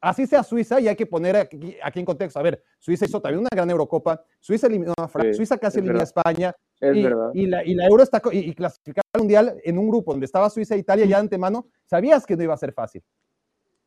así 0.01 0.27
sea 0.27 0.44
Suiza, 0.44 0.79
y 0.79 0.88
hay 0.88 0.95
que 0.95 1.05
poner 1.05 1.35
aquí, 1.35 1.75
aquí 1.83 1.99
en 1.99 2.05
contexto, 2.05 2.39
a 2.39 2.44
ver, 2.44 2.63
Suiza 2.79 3.05
hizo 3.05 3.21
también 3.21 3.39
una 3.41 3.49
gran 3.51 3.69
Eurocopa, 3.69 4.23
Suiza 4.39 4.67
eliminó 4.67 4.94
a 4.97 5.07
Francia, 5.07 5.33
Sí, 5.33 5.38
Suiza 5.38 5.57
casi 5.57 5.77
es 5.79 5.83
eliminó 5.83 5.99
a. 5.99 6.03
España, 6.03 6.53
Es 6.79 6.95
y, 6.95 7.03
verdad. 7.03 7.29
y 7.33 7.45
la, 7.47 7.63
y 7.65 7.73
la 7.75 7.85
Euro 7.85 8.03
está, 8.03 8.21
y, 8.31 8.39
y 8.49 8.53
clasificar 8.53 9.03
al 9.13 9.21
Mundial 9.21 9.59
en 9.63 9.77
un 9.77 9.88
grupo 9.88 10.11
donde 10.11 10.25
estaba 10.25 10.49
Suiza 10.49 10.75
e 10.75 10.79
Italia 10.79 11.05
ya 11.05 11.17
de 11.17 11.21
antemano, 11.21 11.67
sabías 11.85 12.25
que 12.25 12.35
no 12.35 12.44
iba 12.44 12.53
a 12.53 12.57
ser 12.57 12.73
fácil. 12.73 13.03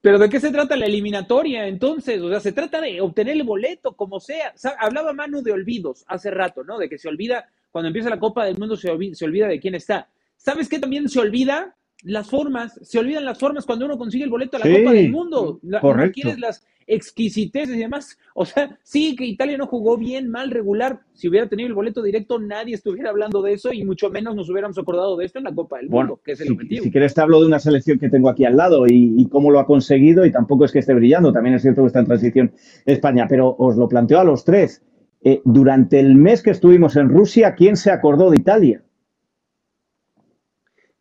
Pero 0.02 0.18
¿de 0.18 0.30
qué 0.30 0.40
se 0.40 0.50
trata 0.50 0.76
la 0.76 0.86
eliminatoria 0.86 1.66
entonces? 1.66 2.20
O 2.22 2.30
sea, 2.30 2.40
se 2.40 2.52
trata 2.52 2.80
de 2.80 3.00
obtener 3.02 3.36
el 3.36 3.42
boleto, 3.44 3.94
como 3.96 4.18
sea. 4.18 4.54
Hablaba 4.78 5.12
Manu 5.12 5.42
de 5.42 5.52
olvidos 5.52 6.04
hace 6.08 6.30
rato, 6.30 6.64
¿no? 6.64 6.78
De 6.78 6.88
que 6.88 6.96
se 6.96 7.08
olvida, 7.08 7.50
cuando 7.70 7.88
empieza 7.88 8.08
la 8.08 8.18
Copa 8.18 8.46
del 8.46 8.58
Mundo, 8.58 8.76
se 8.76 8.90
olvida, 8.90 9.14
se 9.14 9.26
olvida 9.26 9.46
de 9.46 9.60
quién 9.60 9.74
está. 9.74 10.08
¿Sabes 10.38 10.70
qué 10.70 10.78
también 10.78 11.06
se 11.10 11.20
olvida? 11.20 11.76
Las 12.04 12.30
formas. 12.30 12.78
Se 12.82 12.98
olvidan 12.98 13.24
las 13.24 13.38
formas 13.38 13.66
cuando 13.66 13.84
uno 13.84 13.98
consigue 13.98 14.24
el 14.24 14.30
boleto 14.30 14.56
a 14.56 14.60
la 14.60 14.66
Sí, 14.66 14.78
Copa 14.78 14.92
del 14.92 15.10
Mundo. 15.10 15.60
La, 15.62 15.80
correcto. 15.80 16.06
No 16.06 16.12
quieres 16.12 16.40
las 16.40 16.66
exquisiteces 16.86 17.76
y 17.76 17.78
demás. 17.78 18.18
O 18.34 18.44
sea, 18.44 18.78
sí 18.82 19.14
que 19.14 19.24
Italia 19.24 19.56
no 19.56 19.66
jugó 19.66 19.96
bien, 19.96 20.28
mal, 20.28 20.50
regular. 20.50 21.00
Si 21.12 21.28
hubiera 21.28 21.48
tenido 21.48 21.68
el 21.68 21.74
boleto 21.74 22.02
directo, 22.02 22.38
nadie 22.38 22.74
estuviera 22.74 23.10
hablando 23.10 23.42
de 23.42 23.52
eso 23.52 23.72
y 23.72 23.84
mucho 23.84 24.10
menos 24.10 24.34
nos 24.34 24.50
hubiéramos 24.50 24.78
acordado 24.78 25.16
de 25.16 25.26
esto 25.26 25.38
en 25.38 25.44
la 25.44 25.54
Copa 25.54 25.78
del 25.78 25.88
Mundo, 25.88 26.20
que 26.24 26.32
es 26.32 26.40
el 26.40 26.48
si, 26.48 26.52
objetivo. 26.52 26.84
si 26.84 26.90
quieres 26.90 27.14
te 27.14 27.20
hablo 27.20 27.40
de 27.40 27.46
una 27.46 27.58
selección 27.60 27.98
que 27.98 28.08
tengo 28.08 28.28
aquí 28.28 28.44
al 28.44 28.56
lado 28.56 28.86
y, 28.86 29.14
y 29.16 29.28
cómo 29.28 29.50
lo 29.50 29.60
ha 29.60 29.66
conseguido 29.66 30.24
y 30.26 30.32
tampoco 30.32 30.64
es 30.64 30.72
que 30.72 30.80
esté 30.80 30.94
brillando, 30.94 31.32
también 31.32 31.54
es 31.54 31.62
cierto 31.62 31.82
que 31.82 31.88
está 31.88 32.00
en 32.00 32.06
transición 32.06 32.52
España, 32.86 33.26
pero 33.28 33.54
os 33.58 33.76
lo 33.76 33.88
planteo 33.88 34.18
a 34.18 34.24
los 34.24 34.44
tres. 34.44 34.82
Eh, 35.22 35.42
durante 35.44 36.00
el 36.00 36.14
mes 36.14 36.42
que 36.42 36.50
estuvimos 36.50 36.96
en 36.96 37.10
Rusia, 37.10 37.54
¿quién 37.54 37.76
se 37.76 37.90
acordó 37.90 38.30
de 38.30 38.38
Italia? 38.38 38.82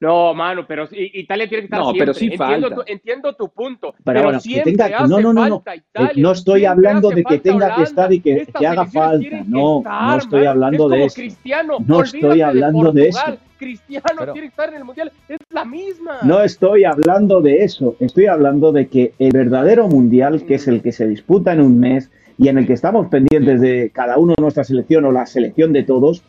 No, 0.02 0.34
mano, 0.34 0.66
pero 0.66 0.88
Italia 0.92 1.50
tiene 1.50 1.64
que 1.64 1.66
estar 1.66 1.80
No, 1.80 1.86
siempre. 1.92 2.00
pero 2.06 2.14
sí 2.14 2.26
entiendo, 2.32 2.70
falta. 2.70 2.76
Tu, 2.86 2.92
entiendo 2.94 3.34
tu 3.34 3.50
punto. 3.50 3.92
Pero 3.92 4.04
Pero, 4.06 4.24
bueno, 4.24 4.38
que 4.40 4.44
siempre 4.44 4.72
tenga- 4.72 4.98
hace 5.00 5.08
no, 5.10 5.20
no, 5.20 5.34
no, 5.34 5.50
no. 5.50 5.64
Eh, 5.66 5.76
Italia. 5.76 6.14
no 6.16 6.32
estoy 6.32 6.60
siempre 6.62 6.68
hablando 6.88 7.10
de 7.10 7.24
que 7.26 7.40
tenga 7.40 7.76
que 7.76 7.84
estar 7.84 8.14
y 8.14 8.20
que- 8.22 8.48
que 8.58 8.68
haga 8.68 8.86
falta. 8.86 9.44
No, 9.46 9.80
estar, 9.80 10.08
no 10.12 10.18
estoy 10.18 10.46
hablando 10.46 10.86
es 10.86 10.92
de 11.00 11.06
eso. 11.06 11.16
Cristiano. 11.16 11.78
No 11.86 12.02
estoy 12.04 12.42
hablando 12.42 12.92
de 12.94 13.08
eso. 13.10 13.22
Cristiano 13.58 14.06
Pero- 14.20 14.32
tiene 14.32 14.48
que 14.48 14.52
estar 14.52 14.70
en 14.70 14.76
el 14.76 14.86
Mundial. 14.86 15.12
Es 15.28 15.38
la 15.52 15.66
misma. 15.66 16.20
No 16.24 16.42
estoy 16.42 16.86
hablando 16.86 17.42
de 17.42 17.66
eso, 17.66 17.98
estoy 18.00 18.28
hablando 18.28 18.72
de 18.72 18.88
que 18.88 19.12
el 19.20 19.32
verdadero 19.34 19.90
mundial, 19.90 20.46
que 20.46 20.56
es 20.56 20.68
el 20.70 20.82
que 20.82 20.94
se 20.94 21.06
disputa 21.08 21.52
en 21.52 21.60
un 21.60 21.78
mes 21.78 22.10
y 22.38 22.48
en 22.48 22.58
el 22.58 22.66
que 22.66 22.72
estamos 22.72 23.08
pendientes 23.08 23.60
de 23.60 23.92
cada 23.94 24.18
uno 24.18 24.34
de 24.38 24.42
nuestra 24.42 24.64
selección 24.64 25.04
o 25.04 25.12
la 25.12 25.26
selección 25.26 25.74
de 25.74 25.84
todos, 25.84 26.24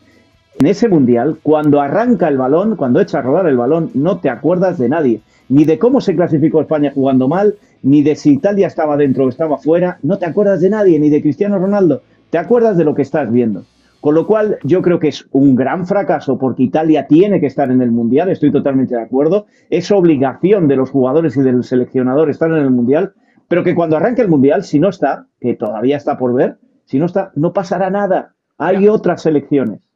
en 0.59 0.67
ese 0.67 0.89
mundial, 0.89 1.37
cuando 1.41 1.81
arranca 1.81 2.27
el 2.27 2.37
balón, 2.37 2.75
cuando 2.75 2.99
echa 2.99 3.19
a 3.19 3.21
rodar 3.21 3.47
el 3.47 3.57
balón, 3.57 3.89
no 3.93 4.19
te 4.19 4.29
acuerdas 4.29 4.77
de 4.77 4.89
nadie, 4.89 5.21
ni 5.49 5.63
de 5.65 5.79
cómo 5.79 6.01
se 6.01 6.15
clasificó 6.15 6.61
España 6.61 6.91
jugando 6.93 7.27
mal, 7.27 7.55
ni 7.83 8.03
de 8.03 8.15
si 8.15 8.33
Italia 8.33 8.67
estaba 8.67 8.97
dentro 8.97 9.25
o 9.25 9.29
estaba 9.29 9.57
fuera, 9.57 9.97
no 10.03 10.17
te 10.17 10.25
acuerdas 10.25 10.61
de 10.61 10.69
nadie, 10.69 10.99
ni 10.99 11.09
de 11.09 11.21
Cristiano 11.21 11.57
Ronaldo, 11.57 12.03
te 12.29 12.37
acuerdas 12.37 12.77
de 12.77 12.83
lo 12.83 12.93
que 12.93 13.01
estás 13.01 13.31
viendo. 13.31 13.63
Con 14.01 14.15
lo 14.15 14.25
cual, 14.25 14.57
yo 14.63 14.81
creo 14.81 14.97
que 14.97 15.09
es 15.09 15.27
un 15.31 15.55
gran 15.55 15.85
fracaso 15.85 16.39
porque 16.39 16.63
Italia 16.63 17.05
tiene 17.05 17.39
que 17.39 17.45
estar 17.45 17.69
en 17.69 17.83
el 17.83 17.91
Mundial, 17.91 18.29
estoy 18.29 18.51
totalmente 18.51 18.95
de 18.95 19.01
acuerdo. 19.01 19.45
Es 19.69 19.91
obligación 19.91 20.67
de 20.67 20.75
los 20.75 20.89
jugadores 20.89 21.37
y 21.37 21.41
del 21.41 21.63
seleccionador 21.63 22.31
estar 22.31 22.49
en 22.49 22.57
el 22.57 22.71
Mundial, 22.71 23.13
pero 23.47 23.63
que 23.63 23.75
cuando 23.75 23.97
arranque 23.97 24.23
el 24.23 24.27
Mundial, 24.27 24.63
si 24.63 24.79
no 24.79 24.89
está, 24.89 25.27
que 25.39 25.53
todavía 25.53 25.97
está 25.97 26.17
por 26.17 26.33
ver, 26.33 26.57
si 26.85 26.97
no 26.97 27.05
está, 27.05 27.31
no 27.35 27.53
pasará 27.53 27.91
nada. 27.91 28.33
Hay 28.57 28.87
otras 28.87 29.21
selecciones. 29.21 29.90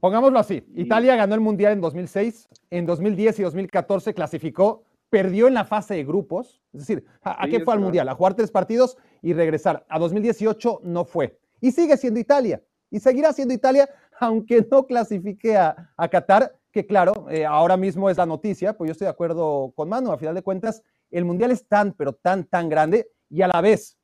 Pongámoslo 0.00 0.38
así, 0.38 0.64
Italia 0.74 1.14
ganó 1.14 1.34
el 1.34 1.40
Mundial 1.40 1.74
en 1.74 1.80
2006, 1.82 2.48
en 2.70 2.86
2010 2.86 3.38
y 3.38 3.42
2014 3.42 4.14
clasificó, 4.14 4.84
perdió 5.10 5.46
en 5.46 5.54
la 5.54 5.64
fase 5.64 5.94
de 5.94 6.04
grupos, 6.04 6.62
es 6.72 6.80
decir, 6.80 7.04
¿a, 7.22 7.46
qué 7.48 7.60
fue 7.60 7.74
al. 7.74 7.80
Mundial? 7.80 8.08
A 8.08 8.14
jugar 8.14 8.34
tres 8.34 8.50
partidos 8.50 8.96
y 9.20 9.34
regresar. 9.34 9.84
A 9.88 9.98
2018 9.98 10.80
no 10.84 11.04
fue. 11.04 11.38
Y 11.60 11.72
sigue 11.72 11.96
siendo 11.98 12.18
Italia, 12.18 12.62
y 12.90 13.00
seguirá 13.00 13.32
siendo 13.32 13.52
Italia, 13.52 13.90
aunque 14.20 14.66
no 14.70 14.86
clasifique 14.86 15.56
a, 15.56 15.92
a 15.96 16.08
Qatar, 16.08 16.56
que 16.72 16.86
claro, 16.86 17.26
eh, 17.28 17.44
ahora 17.44 17.76
mismo 17.76 18.08
es 18.08 18.16
la 18.16 18.26
noticia, 18.26 18.76
pues 18.76 18.88
yo 18.88 18.92
estoy 18.92 19.06
de 19.06 19.10
acuerdo 19.10 19.72
con 19.74 19.88
Manu, 19.88 20.12
a 20.12 20.18
final 20.18 20.34
de 20.34 20.42
cuentas, 20.42 20.82
el 21.10 21.24
Mundial 21.24 21.50
es 21.50 21.66
tan, 21.66 21.92
pero 21.92 22.14
tan, 22.14 22.44
tan 22.44 22.68
grande 22.68 23.10
y 23.28 23.42
a 23.42 23.48
la 23.48 23.60
vez, 23.60 23.98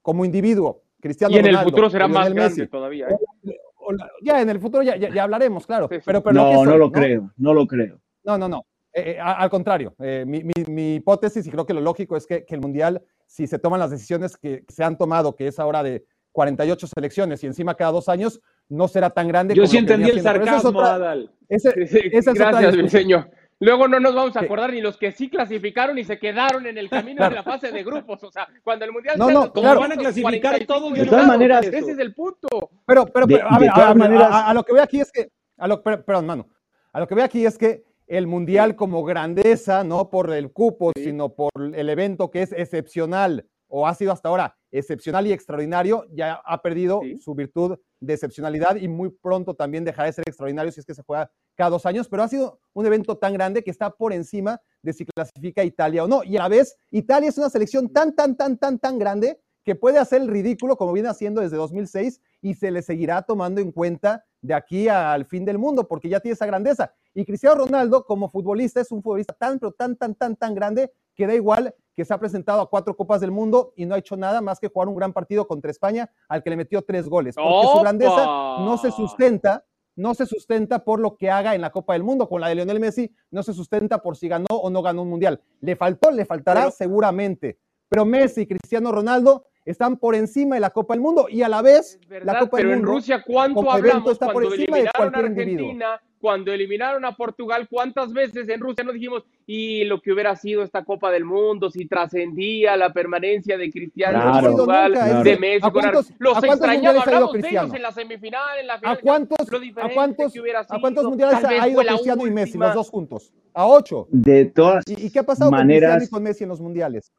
como 0.00 0.24
individuo, 0.24 0.84
Cristiano 1.00 1.34
y 1.34 1.38
en 1.38 1.46
Ronaldo, 1.46 1.68
el 1.68 1.70
futuro 1.72 1.90
será 1.90 2.08
más 2.08 2.32
grande 2.32 2.42
Messi, 2.42 2.66
todavía. 2.66 3.08
¿eh? 3.08 3.59
O 3.90 3.92
la- 3.92 4.10
ya 4.22 4.40
en 4.40 4.48
el 4.50 4.60
futuro 4.60 4.82
ya, 4.82 4.96
ya- 4.96 5.10
ya 5.12 5.22
hablaremos, 5.24 5.66
claro. 5.66 5.88
Sí, 5.90 5.96
sí. 5.96 6.02
Pero, 6.06 6.22
pero 6.22 6.34
lo 6.34 6.44
que 6.48 6.54
No, 6.54 6.62
es 6.62 6.68
no 6.68 6.76
lo 6.78 6.92
creo, 6.92 7.30
no 7.36 7.54
lo 7.54 7.66
creo. 7.66 8.00
No, 8.24 8.38
no, 8.38 8.48
no. 8.48 8.64
Eh, 8.92 9.12
eh, 9.12 9.18
al 9.20 9.48
contrario, 9.50 9.94
eh, 10.00 10.24
mi, 10.26 10.42
mi- 10.42 10.64
mi 10.68 10.94
hipótesis, 10.96 11.46
y 11.46 11.50
creo 11.50 11.64
que 11.64 11.74
lo 11.74 11.80
lógico 11.80 12.16
es 12.16 12.26
que, 12.26 12.44
que 12.44 12.54
el 12.56 12.60
Mundial, 12.60 13.02
si 13.26 13.46
se 13.46 13.58
toman 13.58 13.78
las 13.80 13.90
decisiones 13.90 14.36
que 14.36 14.64
se 14.68 14.82
han 14.82 14.98
tomado, 14.98 15.36
que 15.36 15.46
es 15.46 15.58
ahora 15.60 15.82
de 15.82 16.04
48 16.32 16.86
selecciones 16.86 17.42
y 17.44 17.46
encima 17.46 17.74
cada 17.74 17.92
dos 17.92 18.08
años, 18.08 18.40
no 18.68 18.88
será 18.88 19.10
tan 19.10 19.28
grande. 19.28 19.54
Yo 19.54 19.62
como 19.62 19.70
sí 19.70 19.76
lo 19.76 19.80
entendí 19.82 20.10
el 20.10 20.20
sarcasmo, 20.22 20.80
Adal. 20.80 21.30
ese- 21.48 21.72
esa 21.76 21.98
es 22.18 22.28
otra 22.28 22.50
Gracias. 22.50 22.76
Briseño. 22.76 23.26
Luego 23.62 23.86
no 23.88 24.00
nos 24.00 24.14
vamos 24.14 24.34
a 24.36 24.40
acordar 24.40 24.72
ni 24.72 24.80
los 24.80 24.96
que 24.96 25.12
sí 25.12 25.28
clasificaron 25.28 25.98
y 25.98 26.04
se 26.04 26.18
quedaron 26.18 26.66
en 26.66 26.78
el 26.78 26.88
camino 27.14 27.28
de 27.28 27.34
la 27.34 27.42
fase 27.42 27.70
de 27.70 27.84
grupos. 27.84 28.22
O 28.24 28.32
sea, 28.32 28.48
cuando 28.64 28.86
el 28.86 28.92
Mundial 28.92 29.18
No, 29.18 29.26
sea 29.26 29.34
no, 29.34 29.52
claro. 29.52 29.80
Van 29.80 29.92
a 29.92 29.96
clasificar 29.96 30.40
45 30.64 30.66
todos, 30.66 30.92
De 30.94 31.06
todas 31.06 31.26
maneras- 31.26 31.66
ese 31.66 31.90
es 31.92 31.98
el 31.98 32.14
punto. 32.14 32.48
Pero, 32.86 33.04
pero, 33.06 33.26
De- 33.26 33.36
pero, 33.36 33.48
a 33.50 33.54
de 33.54 33.60
ver, 33.60 33.70
a- 33.70 33.74
todas 33.74 33.90
a, 33.90 33.94
maneras- 33.94 34.28
a- 34.32 34.48
a 34.48 34.54
lo 34.54 34.64
que 34.64 34.72
veo 34.72 34.82
aquí 34.82 35.00
es 35.00 35.12
que, 35.12 35.28
a 35.58 35.68
lo, 35.68 35.82
per- 35.82 36.04
perdón, 36.04 36.26
mano, 36.26 36.48
a 36.92 37.00
lo 37.00 37.06
que 37.06 37.14
veo 37.14 37.24
aquí 37.24 37.44
es 37.44 37.58
que 37.58 37.84
el 38.06 38.26
mundial 38.26 38.74
como 38.76 39.04
grandeza, 39.04 39.84
no 39.84 40.08
por 40.08 40.32
el 40.32 40.50
cupo, 40.52 40.92
sino 40.96 41.28
por 41.28 41.50
el 41.74 41.88
evento 41.90 42.30
que 42.30 42.42
es 42.42 42.52
excepcional 42.52 43.46
o 43.68 43.86
ha 43.86 43.94
sido 43.94 44.10
hasta 44.10 44.28
ahora 44.30 44.56
excepcional 44.72 45.26
y 45.26 45.32
extraordinario, 45.32 46.06
ya 46.12 46.40
ha 46.44 46.60
perdido 46.62 47.00
Sí. 47.04 47.18
su 47.20 47.34
virtud 47.34 47.78
de 48.00 48.14
excepcionalidad 48.14 48.76
y 48.76 48.88
muy 48.88 49.10
pronto 49.10 49.54
también 49.54 49.84
dejará 49.84 50.06
de 50.06 50.12
ser 50.14 50.24
extraordinario 50.26 50.72
si 50.72 50.80
es 50.80 50.86
que 50.86 50.94
se 50.94 51.02
juega 51.02 51.30
cada 51.60 51.68
dos 51.72 51.84
años, 51.84 52.08
pero 52.08 52.22
ha 52.22 52.28
sido 52.28 52.58
un 52.72 52.86
evento 52.86 53.18
tan 53.18 53.34
grande 53.34 53.62
que 53.62 53.70
está 53.70 53.90
por 53.90 54.14
encima 54.14 54.62
de 54.80 54.94
si 54.94 55.04
clasifica 55.04 55.62
Italia 55.62 56.04
o 56.04 56.08
no. 56.08 56.24
Y 56.24 56.38
a 56.38 56.40
la 56.40 56.48
vez, 56.48 56.78
Italia 56.90 57.28
es 57.28 57.36
una 57.36 57.50
selección 57.50 57.90
tan, 57.90 58.16
tan, 58.16 58.34
tan, 58.34 58.56
tan, 58.56 58.78
tan 58.78 58.98
grande 58.98 59.38
que 59.62 59.74
puede 59.74 59.98
hacer 59.98 60.22
el 60.22 60.28
ridículo 60.28 60.78
como 60.78 60.94
viene 60.94 61.10
haciendo 61.10 61.42
desde 61.42 61.58
2006 61.58 62.22
y 62.40 62.54
se 62.54 62.70
le 62.70 62.80
seguirá 62.80 63.20
tomando 63.20 63.60
en 63.60 63.72
cuenta 63.72 64.24
de 64.40 64.54
aquí 64.54 64.88
al 64.88 65.26
fin 65.26 65.44
del 65.44 65.58
mundo 65.58 65.86
porque 65.86 66.08
ya 66.08 66.20
tiene 66.20 66.32
esa 66.32 66.46
grandeza. 66.46 66.94
Y 67.12 67.26
Cristiano 67.26 67.66
Ronaldo 67.66 68.06
como 68.06 68.30
futbolista 68.30 68.80
es 68.80 68.90
un 68.90 69.02
futbolista 69.02 69.34
tan, 69.34 69.58
pero 69.58 69.72
tan, 69.72 69.96
tan, 69.96 70.14
tan, 70.14 70.36
tan 70.36 70.54
grande 70.54 70.90
que 71.14 71.26
da 71.26 71.34
igual 71.34 71.74
que 71.94 72.06
se 72.06 72.14
ha 72.14 72.18
presentado 72.18 72.62
a 72.62 72.70
cuatro 72.70 72.96
Copas 72.96 73.20
del 73.20 73.32
Mundo 73.32 73.74
y 73.76 73.84
no 73.84 73.94
ha 73.94 73.98
hecho 73.98 74.16
nada 74.16 74.40
más 74.40 74.58
que 74.58 74.68
jugar 74.68 74.88
un 74.88 74.94
gran 74.94 75.12
partido 75.12 75.46
contra 75.46 75.70
España 75.70 76.10
al 76.26 76.42
que 76.42 76.48
le 76.48 76.56
metió 76.56 76.80
tres 76.80 77.06
goles. 77.06 77.34
Porque 77.34 77.68
su 77.70 77.80
grandeza 77.80 78.24
no 78.24 78.78
se 78.78 78.90
sustenta, 78.90 79.66
no 79.96 80.14
se 80.14 80.26
sustenta 80.26 80.84
por 80.84 81.00
lo 81.00 81.16
que 81.16 81.30
haga 81.30 81.54
en 81.54 81.60
la 81.60 81.70
Copa 81.70 81.92
del 81.94 82.02
Mundo. 82.02 82.28
Con 82.28 82.40
la 82.40 82.48
de 82.48 82.54
Lionel 82.54 82.80
Messi 82.80 83.12
no 83.30 83.42
se 83.42 83.52
sustenta 83.52 83.98
por 84.02 84.16
si 84.16 84.28
ganó 84.28 84.46
o 84.50 84.70
no 84.70 84.82
ganó 84.82 85.02
un 85.02 85.10
mundial. 85.10 85.40
Le 85.60 85.76
faltó, 85.76 86.10
le 86.10 86.24
faltará 86.24 86.60
Pero- 86.62 86.70
seguramente. 86.72 87.58
Pero 87.88 88.04
Messi 88.04 88.42
y 88.42 88.46
Cristiano 88.46 88.92
Ronaldo 88.92 89.46
están 89.64 89.96
por 89.96 90.14
encima 90.14 90.56
de 90.56 90.60
la 90.60 90.70
Copa 90.70 90.94
del 90.94 91.02
Mundo 91.02 91.26
y 91.28 91.42
a 91.42 91.48
la 91.48 91.62
vez 91.62 91.98
verdad, 92.08 92.34
la 92.34 92.38
Copa 92.40 92.56
pero 92.58 92.68
del 92.70 92.78
en 92.78 92.84
Mundo 92.84 92.92
Rusia, 92.98 93.22
¿cuánto 93.26 93.54
como 93.56 93.70
evento 93.72 93.88
hablamos 93.88 94.12
está 94.12 94.26
por 94.26 94.42
cuando 94.42 94.54
encima 94.54 94.76
de 94.76 94.82
eliminaron 94.82 95.08
a 95.08 95.10
cualquier 95.10 95.48
individuo. 95.48 95.66
Argentina, 95.68 96.02
cuando 96.20 96.52
eliminaron 96.52 97.04
a 97.04 97.16
Portugal? 97.16 97.68
¿Cuántas 97.70 98.12
veces 98.12 98.48
en 98.48 98.60
Rusia 98.60 98.84
nos 98.84 98.94
dijimos, 98.94 99.24
y 99.46 99.84
lo 99.84 100.00
que 100.00 100.12
hubiera 100.12 100.34
sido 100.36 100.62
esta 100.62 100.84
Copa 100.84 101.10
del 101.10 101.24
Mundo, 101.24 101.70
si 101.70 101.86
trascendía 101.86 102.76
la 102.76 102.92
permanencia 102.92 103.56
de 103.58 103.70
Cristiano 103.70 104.16
en 104.16 104.22
Claro, 104.22 104.40
sido 104.40 104.56
Portugal, 104.56 104.92
claro. 104.92 105.22
de 105.22 105.38
Messi, 105.38 105.66
¿A 105.66 105.70
con 105.70 105.82
cuántos, 105.82 106.12
los 106.18 106.36
a 106.36 106.40
cuántos 106.40 106.68
mundiales 106.68 107.06
ha 107.06 107.14
ido 107.16 107.26
de 107.26 107.32
Cristiano? 107.32 107.74
en 107.74 107.82
la 107.82 107.92
semifinal, 107.92 108.58
en 108.58 108.66
la 108.66 108.78
final. 108.78 108.96
¿A 108.96 109.00
cuántos, 109.00 109.38
lo 109.50 109.58
a 109.82 109.88
cuántos, 109.94 110.32
que 110.32 110.40
hubiera 110.40 110.60
a 110.60 110.80
cuántos 110.80 111.02
sido, 111.02 111.10
mundiales 111.10 111.44
ha 111.44 111.68
ido 111.68 111.80
Cristiano 111.80 112.26
y 112.26 112.30
Messi, 112.30 112.50
última. 112.50 112.66
los 112.66 112.74
dos 112.74 112.90
juntos? 112.90 113.32
A 113.54 113.66
ocho. 113.66 114.06
De 114.10 114.46
todas 114.46 114.84
¿Y, 114.86 115.06
y 115.06 115.10
qué 115.10 115.18
ha 115.18 115.24
pasado 115.24 115.50
con 115.50 115.58
maneras, 115.58 115.96
Cristiano 115.96 116.04
y 116.04 116.10
con 116.10 116.22
Messi 116.22 116.44
en 116.44 116.48
los 116.50 116.60
mundiales? 116.60 117.12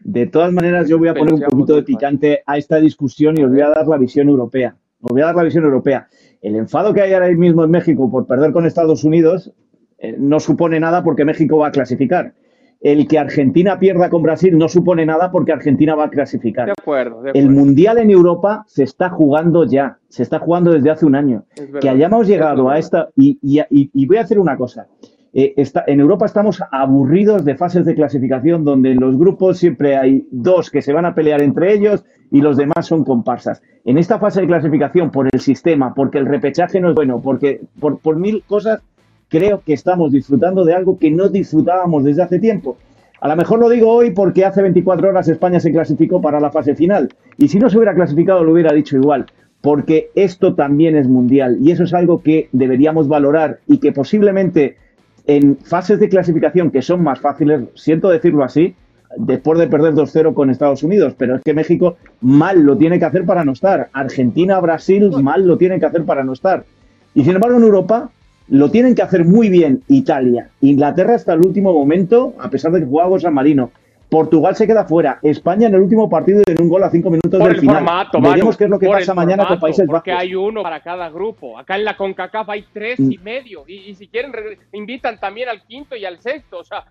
De 0.00 0.26
todas 0.26 0.52
maneras, 0.52 0.88
yo 0.88 0.98
voy 0.98 1.08
a 1.08 1.14
poner 1.14 1.34
un 1.34 1.40
poquito 1.40 1.74
de 1.74 1.80
fácil. 1.82 1.96
picante 1.96 2.42
a 2.46 2.58
esta 2.58 2.76
discusión 2.76 3.38
y 3.38 3.44
os 3.44 3.50
voy 3.50 3.60
a 3.60 3.68
dar 3.70 3.86
la 3.88 3.96
visión 3.98 4.28
europea. 4.28 4.76
Os 5.00 5.10
voy 5.10 5.22
a 5.22 5.26
dar 5.26 5.36
la 5.36 5.42
visión 5.42 5.64
europea. 5.64 6.08
El 6.42 6.54
enfado 6.56 6.94
que 6.94 7.00
hay 7.02 7.12
ahora 7.12 7.28
mismo 7.30 7.64
en 7.64 7.70
México 7.70 8.10
por 8.10 8.26
perder 8.26 8.52
con 8.52 8.66
Estados 8.66 9.02
Unidos 9.04 9.52
eh, 9.98 10.14
no 10.18 10.38
supone 10.40 10.78
nada 10.78 11.02
porque 11.02 11.24
México 11.24 11.58
va 11.58 11.68
a 11.68 11.70
clasificar. 11.72 12.34
El 12.80 13.08
que 13.08 13.18
Argentina 13.18 13.78
pierda 13.78 14.10
con 14.10 14.22
Brasil 14.22 14.56
no 14.56 14.68
supone 14.68 15.06
nada 15.06 15.30
porque 15.32 15.50
Argentina 15.52 15.94
va 15.94 16.04
a 16.04 16.10
clasificar. 16.10 16.66
De 16.66 16.72
acuerdo, 16.78 17.22
de 17.22 17.30
El. 17.30 17.48
Mundial 17.50 17.98
en 17.98 18.10
Europa 18.10 18.64
se 18.68 18.84
está 18.84 19.08
jugando 19.08 19.64
ya, 19.64 19.98
se 20.08 20.22
está 20.22 20.38
jugando 20.38 20.72
desde 20.72 20.90
hace 20.90 21.06
un 21.06 21.14
año. 21.16 21.46
Verdad, 21.58 21.80
Que 21.80 21.88
hayamos 21.88 22.28
llegado 22.28 22.68
a 22.68 22.78
esta, 22.78 23.08
y, 23.16 23.38
y- 23.42 23.60
y- 23.70 23.90
y 23.92 24.06
voy 24.06 24.18
a 24.18 24.20
hacer 24.20 24.38
una 24.38 24.56
cosa. 24.58 24.86
Eh, 25.38 25.54
en 25.86 26.00
Europa 26.00 26.24
estamos 26.24 26.62
aburridos 26.72 27.44
de 27.44 27.56
fases 27.56 27.84
de 27.84 27.94
clasificación 27.94 28.64
donde 28.64 28.92
en 28.92 29.00
los 29.00 29.18
grupos 29.18 29.58
siempre 29.58 29.94
hay 29.94 30.26
dos 30.30 30.70
que 30.70 30.80
se 30.80 30.94
van 30.94 31.04
a 31.04 31.14
pelear 31.14 31.42
entre 31.42 31.74
ellos 31.74 32.06
y 32.30 32.40
los 32.40 32.56
demás 32.56 32.86
son 32.86 33.04
comparsas. 33.04 33.60
En 33.84 33.98
esta 33.98 34.18
fase 34.18 34.40
de 34.40 34.46
clasificación, 34.46 35.10
por 35.10 35.28
el 35.30 35.38
sistema, 35.40 35.92
porque 35.92 36.16
el 36.16 36.24
repechaje 36.24 36.80
no 36.80 36.88
es 36.88 36.94
bueno, 36.94 37.20
porque 37.20 37.60
por, 37.78 37.98
por 37.98 38.16
mil 38.16 38.44
cosas, 38.48 38.80
creo 39.28 39.60
que 39.60 39.74
estamos 39.74 40.10
disfrutando 40.10 40.64
de 40.64 40.72
algo 40.72 40.98
que 40.98 41.10
no 41.10 41.28
disfrutábamos 41.28 42.02
desde 42.02 42.22
hace 42.22 42.38
tiempo. 42.38 42.78
A 43.20 43.28
lo 43.28 43.36
mejor 43.36 43.58
lo 43.58 43.68
digo 43.68 43.90
hoy 43.90 44.12
porque 44.12 44.46
hace 44.46 44.62
24 44.62 45.10
horas 45.10 45.28
España 45.28 45.60
se 45.60 45.70
clasificó 45.70 46.22
para 46.22 46.40
la 46.40 46.50
fase 46.50 46.74
final. 46.74 47.10
Y 47.36 47.48
si 47.48 47.58
no 47.58 47.68
se 47.68 47.76
hubiera 47.76 47.94
clasificado, 47.94 48.42
lo 48.42 48.52
hubiera 48.52 48.72
dicho 48.72 48.96
igual. 48.96 49.26
Porque 49.60 50.08
esto 50.14 50.54
también 50.54 50.96
es 50.96 51.08
mundial. 51.08 51.58
Y 51.60 51.72
eso 51.72 51.84
es 51.84 51.92
algo 51.92 52.22
que 52.22 52.48
deberíamos 52.52 53.06
valorar 53.06 53.58
y 53.66 53.78
que 53.78 53.92
posiblemente 53.92 54.76
en 55.26 55.56
fases 55.56 55.98
de 55.98 56.08
clasificación 56.08 56.70
que 56.70 56.82
son 56.82 57.02
más 57.02 57.20
fáciles, 57.20 57.62
siento 57.74 58.08
decirlo 58.08 58.44
así, 58.44 58.74
después 59.16 59.58
de 59.58 59.66
perder 59.66 59.94
2-0 59.94 60.34
con 60.34 60.50
Estados 60.50 60.82
Unidos, 60.82 61.14
pero 61.16 61.36
es 61.36 61.42
que 61.42 61.54
México 61.54 61.96
mal 62.20 62.60
lo 62.62 62.76
tiene 62.76 62.98
que 62.98 63.04
hacer 63.04 63.24
para 63.24 63.44
no 63.44 63.52
estar. 63.52 63.88
Argentina, 63.92 64.60
Brasil 64.60 65.10
mal 65.22 65.46
lo 65.46 65.56
tienen 65.56 65.80
que 65.80 65.86
hacer 65.86 66.04
para 66.04 66.24
no 66.24 66.32
estar. 66.32 66.64
Y 67.14 67.24
sin 67.24 67.34
embargo 67.34 67.56
en 67.56 67.64
Europa 67.64 68.10
lo 68.48 68.70
tienen 68.70 68.94
que 68.94 69.02
hacer 69.02 69.24
muy 69.24 69.48
bien 69.48 69.82
Italia. 69.88 70.50
Inglaterra 70.60 71.14
hasta 71.14 71.32
el 71.32 71.44
último 71.44 71.72
momento, 71.72 72.34
a 72.38 72.50
pesar 72.50 72.72
de 72.72 72.80
que 72.80 72.86
jugaba 72.86 73.18
San 73.18 73.34
Marino. 73.34 73.70
Portugal 74.08 74.54
se 74.54 74.66
queda 74.66 74.84
fuera. 74.84 75.18
España 75.22 75.66
en 75.66 75.74
el 75.74 75.80
último 75.80 76.08
partido 76.08 76.42
en 76.46 76.62
un 76.62 76.68
gol 76.68 76.82
a 76.84 76.90
cinco 76.90 77.10
minutos 77.10 77.32
Por 77.38 77.48
del 77.48 77.54
el 77.56 77.60
final. 77.60 77.76
formato, 77.76 78.20
Veremos 78.20 78.44
Manu, 78.44 78.56
qué 78.56 78.64
es 78.64 78.70
lo 78.70 78.78
que 78.78 78.86
pasa 78.88 79.14
mañana 79.14 79.46
con 79.48 79.58
Países 79.58 79.86
Porque 79.86 80.10
Bajos. 80.12 80.22
hay 80.22 80.34
uno 80.34 80.62
para 80.62 80.80
cada 80.80 81.10
grupo. 81.10 81.58
Acá 81.58 81.76
en 81.76 81.84
la 81.84 81.96
CONCACAF 81.96 82.48
hay 82.48 82.64
tres 82.72 83.00
Mm. 83.00 83.12
y 83.12 83.18
medio. 83.18 83.64
Y, 83.66 83.74
y 83.90 83.94
si 83.94 84.06
quieren, 84.08 84.32
re- 84.32 84.58
invitan 84.72 85.18
también 85.18 85.48
al 85.48 85.62
quinto 85.64 85.96
y 85.96 86.04
al 86.04 86.20
sexto. 86.20 86.58
O 86.58 86.64
sea, 86.64 86.84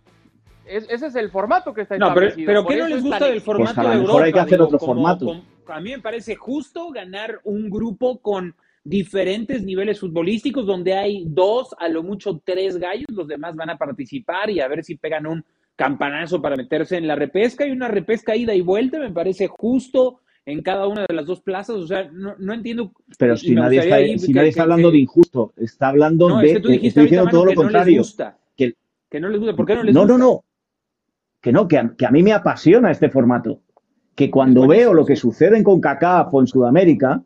es- 0.66 0.88
ese 0.90 1.08
es 1.08 1.16
el 1.16 1.30
formato 1.32 1.74
que 1.74 1.82
está 1.82 1.98
No, 1.98 2.14
pero, 2.14 2.28
establecido. 2.28 2.48
pero 2.48 2.64
Por 2.64 2.72
¿qué 2.74 2.80
no 2.80 2.88
les 2.88 2.98
es 2.98 3.04
gusta 3.04 3.26
del 3.26 3.42
formato 3.42 3.76
Pues 3.76 3.78
a 3.78 3.84
lo 3.84 3.90
de 3.98 4.02
Europa? 4.06 4.24
hay 4.26 4.34
que 4.34 4.40
hacer 4.40 4.62
otro 4.62 4.78
como- 4.78 4.94
formato. 4.94 5.26
como- 5.26 5.42
a 5.68 5.80
mí 5.80 5.92
me 5.92 6.00
parece 6.00 6.36
justo 6.36 6.90
ganar 6.92 7.40
un 7.46 7.70
grupo 7.70 8.18
con 8.20 8.54
diferentes 8.84 9.64
niveles 9.64 10.00
futbolísticos 10.00 10.66
donde 10.68 10.94
hay 10.94 11.24
dos, 11.28 11.74
a 11.80 11.88
lo 11.88 12.04
mucho 12.04 12.40
tres 12.44 12.78
gallos, 12.78 13.08
los 13.10 13.28
demás 13.28 13.56
van 13.56 13.72
a 13.72 13.78
participar 13.78 14.50
y 14.52 14.60
a 14.60 14.68
ver 14.68 14.84
si 14.84 14.96
pegan 14.96 15.26
un 15.26 15.44
campanazo 15.76 16.42
para 16.42 16.56
meterse 16.56 16.98
en 16.98 17.08
la 17.08 17.16
repesca 17.16 17.66
y 17.68 17.72
una 17.72 17.88
repesca 17.88 18.36
ida 18.36 18.54
y 18.54 18.62
vuelta 18.62 19.00
me 19.00 19.12
parece 19.12 19.48
justo 19.48 20.22
en 20.46 20.62
cada 20.62 20.88
una 20.88 21.06
de 21.08 21.14
las 21.16 21.26
dos 21.26 21.42
plazas, 21.42 21.76
o 21.76 21.88
sea, 21.88 22.08
no, 22.12 22.36
no 22.38 22.54
entiendo. 22.54 22.92
Pero 23.18 23.36
si 23.36 23.56
nadie 23.56 23.80
está, 23.80 23.98
si 23.98 24.28
que- 24.28 24.34
nadie 24.34 24.46
que- 24.46 24.50
está 24.50 24.64
hablando 24.64 24.90
que- 24.90 24.98
de 24.98 25.02
injusto, 25.02 25.54
está 25.58 25.88
hablando 25.88 26.30
No, 26.30 26.40
de. 26.40 26.48
es 26.48 26.54
que 26.54 26.60
tú 26.60 26.68
dijiste 26.70 26.88
estoy 26.88 27.02
ahorita, 27.02 27.16
diciendo 27.16 27.32
todo 27.32 27.46
lo 27.46 27.46
no 27.46 27.52
les 27.52 27.64
contrario. 27.64 27.98
gusta. 27.98 28.38
Que- 28.56 28.76
Que 29.10 29.20
no 29.20 29.30
les 29.30 29.40
gusta. 29.40 29.56
¿Por 29.56 29.66
qué 29.66 29.76
no 29.76 29.84
les 29.84 29.94
No, 29.96 30.02
gusta? 30.02 30.18
no, 30.18 30.24
no. 30.24 30.44
Que 31.42 31.52
no, 31.52 31.68
que 31.68 31.78
a, 31.80 31.94
que 31.98 32.06
a 32.06 32.12
mí 32.12 32.22
me 32.24 32.34
apasiona 32.34 32.92
este 32.92 33.10
formato. 33.10 33.60
Que 34.16 34.30
cuando 34.32 34.68
veo 34.68 34.94
lo 34.94 35.06
que 35.06 35.16
sucede 35.16 35.58
en 35.58 35.64
CONCACAF 35.64 36.34
o 36.34 36.42
en 36.42 36.48
Sudamérica, 36.48 37.22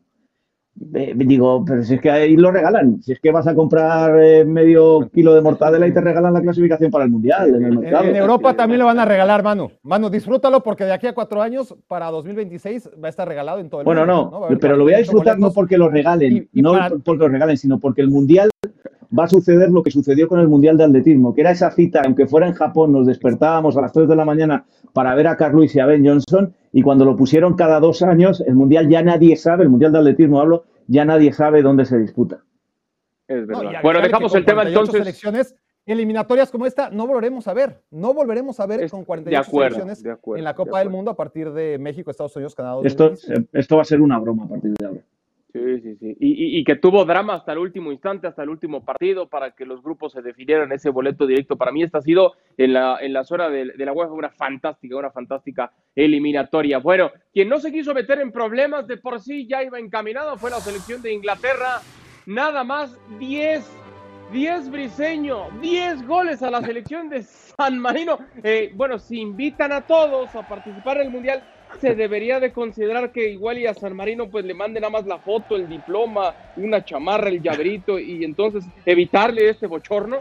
eh, 0.94 1.14
digo, 1.16 1.64
pero 1.66 1.84
si 1.84 1.96
es 1.96 2.02
que 2.02 2.10
ahí 2.10 2.36
lo 2.38 2.52
regalan. 2.52 3.02
Si 3.02 3.12
es 3.12 3.20
que 3.20 3.32
vas 3.32 3.48
a 3.48 3.56
comprar 3.56 4.20
eh, 4.22 4.46
medio 4.46 5.10
kilo 5.14 5.34
de 5.36 5.42
mortadela 5.42 5.88
y 5.88 5.94
te 5.94 6.02
regalan 6.02 6.34
la 6.34 6.42
clasificación 6.42 6.90
para 6.92 7.06
el 7.06 7.12
Mundial 7.12 7.50
en 7.50 7.66
el 7.66 7.74
En, 7.74 7.80
mercado. 7.80 8.04
en 8.06 8.16
Europa 8.16 8.54
también 8.56 8.80
lo 8.80 8.86
van 8.86 9.00
a 9.00 9.06
regalar, 9.06 9.44
Manu. 9.44 9.72
Manu, 9.84 10.10
disfrútalo 10.10 10.62
porque 10.64 10.86
de 10.86 10.94
aquí 10.94 11.08
a 11.08 11.14
cuatro 11.14 11.42
años, 11.42 11.76
para 11.88 12.08
2026, 12.12 12.90
va 13.04 13.08
a 13.08 13.10
estar 13.10 13.28
regalado 13.28 13.60
en 13.60 13.70
todo 13.70 13.82
el 13.82 13.86
Bueno, 13.86 14.02
mundo. 14.06 14.30
no, 14.32 14.44
a 14.44 14.48
haber 14.48 14.60
pero 14.60 14.76
lo 14.78 14.84
voy 14.84 14.94
a 14.94 14.98
48 14.98 15.12
disfrutar 15.12 15.40
no 15.40 15.52
porque 15.54 15.78
lo 15.78 15.90
regalen, 15.90 16.50
Y- 16.54 16.60
y 16.60 16.62
no 16.62 16.74
para- 16.74 16.96
porque 16.98 17.20
lo 17.24 17.30
regalen, 17.30 17.58
sino 17.58 17.80
porque 17.80 18.02
el 18.02 18.10
Mundial 18.10 18.50
va 19.18 19.24
a 19.24 19.28
suceder 19.28 19.70
lo 19.70 19.84
que 19.84 19.92
sucedió 19.92 20.28
con 20.28 20.40
el 20.40 20.48
Mundial 20.48 20.78
de 20.78 20.84
Atletismo, 20.84 21.34
que 21.34 21.42
era 21.42 21.52
esa 21.52 21.72
cita, 21.72 22.02
aunque 22.06 22.28
fuera 22.28 22.48
en 22.48 22.54
Japón, 22.54 22.92
nos 22.92 23.08
despertábamos 23.08 23.76
a 23.78 23.82
las 23.82 23.92
3 23.92 24.08
de 24.08 24.16
la 24.16 24.26
mañana 24.26 24.66
para 24.94 25.16
ver 25.16 25.28
a 25.28 25.38
Carl 25.38 25.56
Lewis 25.56 25.76
y 25.76 25.80
a 25.80 25.86
Ben 25.86 26.06
Johnson, 26.06 26.54
y 26.72 26.82
cuando 26.82 27.06
lo 27.06 27.16
pusieron 27.16 27.56
cada 27.56 27.80
dos 27.80 28.02
años, 28.02 28.42
el 28.42 28.56
Mundial 28.56 28.90
ya 28.90 29.02
nadie 29.02 29.36
sabe, 29.36 29.64
el 29.64 29.70
Mundial 29.70 29.92
de 29.92 30.00
Atletismo 30.00 30.40
hablo, 30.40 30.66
ya 30.88 31.06
nadie 31.06 31.34
sabe 31.34 31.62
dónde 31.62 31.86
se 31.86 31.98
disputa. 31.98 32.44
Es 33.28 33.46
verdad. 33.46 33.82
bueno, 33.84 34.02
dejamos 34.02 34.34
el 34.34 34.44
tema 34.44 34.64
con 34.64 34.74
48 34.74 34.80
entonces. 34.80 35.00
selecciones, 35.00 35.56
eliminatorias 35.86 36.50
como 36.50 36.66
esta 36.66 36.90
no 36.90 37.08
volveremos 37.08 37.48
a 37.48 37.54
ver. 37.54 37.82
No 37.92 38.14
volveremos 38.14 38.60
a 38.60 38.66
ver 38.66 38.90
con 38.90 39.06
48 39.06 39.52
selecciones 39.52 40.04
en 40.04 40.44
la 40.44 40.56
Copa 40.56 40.80
del 40.80 40.90
Mundo 40.90 41.12
a 41.12 41.16
partir 41.16 41.52
de 41.52 41.78
México, 41.78 42.12
Estados 42.12 42.36
Unidos, 42.36 42.56
Canadá. 42.56 42.82
Esto, 42.84 43.14
esto 43.54 43.76
va 43.76 43.82
a 43.84 43.86
ser 43.86 44.02
una 44.02 44.20
broma 44.20 44.46
a 44.46 44.48
partir 44.48 44.74
de 44.74 44.86
ahora. 44.86 45.02
Sí, 45.52 45.82
sí, 45.82 45.96
sí. 45.96 46.16
Y, 46.20 46.64
que 46.64 46.76
tuvo 46.76 47.06
drama 47.06 47.34
hasta 47.34 47.54
el 47.54 47.58
último 47.58 47.92
instante, 47.92 48.28
hasta 48.28 48.44
el 48.44 48.50
último 48.50 48.86
partido, 48.86 49.28
para 49.28 49.52
que 49.52 49.66
los 49.66 49.82
grupos 49.82 50.14
se 50.14 50.22
definieran 50.22 50.72
ese 50.72 50.92
boleto 50.92 51.26
directo. 51.26 51.58
Para 51.58 51.72
mí, 51.72 51.82
esta 51.82 51.98
ha 51.98 52.02
sido 52.02 52.34
en, 52.56 52.74
la, 52.74 53.00
en 53.02 53.14
las 53.14 53.32
horas 53.32 53.52
de, 53.52 53.66
la 53.66 53.92
UEFA 53.92 54.14
una 54.14 54.30
fantástica, 54.30 54.96
una 54.96 55.10
fantástica 55.10 55.72
eliminatoria. 55.96 56.78
Bueno, 56.78 57.12
quien 57.34 57.50
no 57.50 57.60
se 57.60 57.72
quiso 57.72 57.96
meter 57.96 58.20
en 58.20 58.32
problemas 58.32 58.86
de 58.86 58.98
por 58.98 59.20
sí 59.20 59.48
ya 59.48 59.64
iba 59.64 59.80
encaminado 59.80 60.38
fue 60.38 60.52
la 60.52 60.60
selección 60.60 61.02
de 61.02 61.14
Inglaterra. 61.14 61.82
Nada 62.28 62.64
más 62.64 62.96
10 63.18 63.80
10 64.32 64.70
Briseño, 64.70 65.50
10 65.60 66.06
goles 66.06 66.44
a 66.44 66.52
la 66.52 66.62
selección 66.62 67.10
de 67.10 67.24
San 67.24 67.80
Marino. 67.80 68.20
Eh, 68.44 68.72
bueno, 68.76 69.00
si 69.00 69.20
invitan 69.20 69.72
a 69.72 69.82
todos 69.82 70.36
a 70.36 70.48
participar 70.48 70.98
en 70.98 71.08
el 71.08 71.12
Mundial, 71.12 71.44
se 71.82 71.96
debería 71.96 72.40
de 72.40 72.52
considerar 72.52 73.12
que 73.12 73.30
igual 73.30 73.58
y 73.58 73.68
a 73.68 73.74
San 73.74 73.96
Marino 73.96 74.30
pues 74.30 74.46
le 74.46 74.54
manden 74.54 74.82
nada 74.82 74.92
más 74.92 75.06
la 75.06 75.20
foto, 75.20 75.56
el 75.56 75.68
diploma, 75.68 76.34
una 76.58 76.84
chamarra, 76.84 77.30
el 77.30 77.42
llaverito 77.42 78.00
y 78.00 78.24
entonces 78.24 78.64
evitarle 78.86 79.50
este 79.50 79.68
bochorno. 79.68 80.18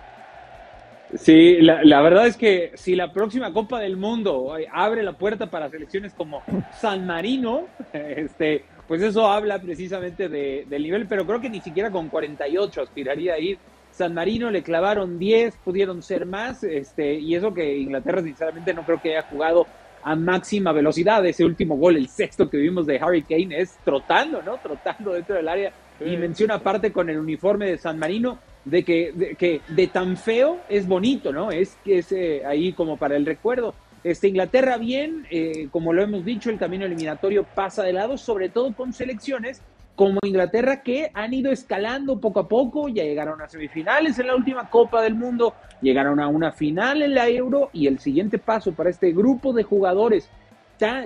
Sí, 1.14 1.56
la, 1.62 2.02
verdad 2.02 2.26
es 2.26 2.36
que 2.36 2.72
si 2.74 2.94
la 2.94 3.14
próxima 3.14 3.50
Copa 3.50 3.80
del 3.80 3.96
Mundo 3.96 4.54
abre 4.70 5.02
la 5.02 5.14
puerta 5.14 5.46
para 5.46 5.70
selecciones 5.70 6.12
como 6.12 6.42
San 6.78 7.06
Marino, 7.06 7.66
este, 7.94 8.64
pues 8.86 9.00
eso 9.00 9.26
habla 9.26 9.58
precisamente 9.58 10.28
de, 10.28 10.66
del 10.68 10.82
nivel, 10.82 11.06
pero 11.06 11.26
creo 11.26 11.40
que 11.40 11.48
ni 11.48 11.62
siquiera 11.62 11.90
con 11.90 12.10
48 12.10 12.82
aspiraría 12.82 13.34
a 13.34 13.38
ir 13.38 13.58
San 13.98 14.14
Marino 14.14 14.48
le 14.50 14.62
clavaron 14.62 15.18
10, 15.18 15.56
pudieron 15.64 16.04
ser 16.04 16.24
más, 16.24 16.62
este, 16.62 17.14
y 17.14 17.34
eso 17.34 17.52
que 17.52 17.78
Inglaterra 17.78 18.22
sinceramente 18.22 18.72
no 18.72 18.84
creo 18.84 19.02
que 19.02 19.16
haya 19.16 19.26
jugado 19.28 19.66
a 20.02 20.14
máxima 20.14 20.72
velocidad. 20.72 21.24
Ese 21.26 21.44
último 21.44 21.76
gol, 21.76 21.96
el 21.96 22.08
sexto 22.08 22.48
que 22.48 22.56
vimos 22.56 22.86
de 22.86 22.98
Harry 22.98 23.22
Kane, 23.22 23.60
es 23.60 23.76
trotando, 23.84 24.42
¿no? 24.42 24.58
Trotando 24.58 25.12
dentro 25.12 25.36
del 25.36 25.48
área. 25.48 25.72
Y 26.04 26.16
menciona 26.16 26.54
aparte 26.54 26.92
con 26.92 27.10
el 27.10 27.18
uniforme 27.18 27.70
de 27.70 27.78
San 27.78 27.98
Marino 27.98 28.38
de 28.64 28.84
que 28.84 29.12
de, 29.12 29.34
que 29.34 29.60
de 29.68 29.86
tan 29.88 30.16
feo 30.16 30.60
es 30.68 30.86
bonito, 30.86 31.32
¿no? 31.32 31.50
Es 31.50 31.76
que 31.84 31.98
es 31.98 32.12
eh, 32.12 32.42
ahí 32.46 32.72
como 32.72 32.96
para 32.96 33.16
el 33.16 33.26
recuerdo. 33.26 33.74
Este, 34.04 34.28
Inglaterra 34.28 34.78
bien, 34.78 35.26
eh, 35.30 35.68
como 35.72 35.92
lo 35.92 36.02
hemos 36.02 36.24
dicho, 36.24 36.50
el 36.50 36.58
camino 36.58 36.84
eliminatorio 36.84 37.44
pasa 37.44 37.82
de 37.82 37.92
lado, 37.92 38.16
sobre 38.16 38.48
todo 38.48 38.72
con 38.72 38.92
selecciones 38.92 39.60
como 39.98 40.20
Inglaterra 40.24 40.80
que 40.80 41.10
han 41.12 41.34
ido 41.34 41.50
escalando 41.50 42.20
poco 42.20 42.38
a 42.38 42.46
poco, 42.46 42.88
ya 42.88 43.02
llegaron 43.02 43.42
a 43.42 43.48
semifinales 43.48 44.16
en 44.20 44.28
la 44.28 44.36
última 44.36 44.70
Copa 44.70 45.02
del 45.02 45.16
Mundo, 45.16 45.54
llegaron 45.82 46.20
a 46.20 46.28
una 46.28 46.52
final 46.52 47.02
en 47.02 47.14
la 47.14 47.28
Euro 47.28 47.70
y 47.72 47.88
el 47.88 47.98
siguiente 47.98 48.38
paso 48.38 48.70
para 48.70 48.90
este 48.90 49.10
grupo 49.10 49.52
de 49.52 49.64
jugadores 49.64 50.30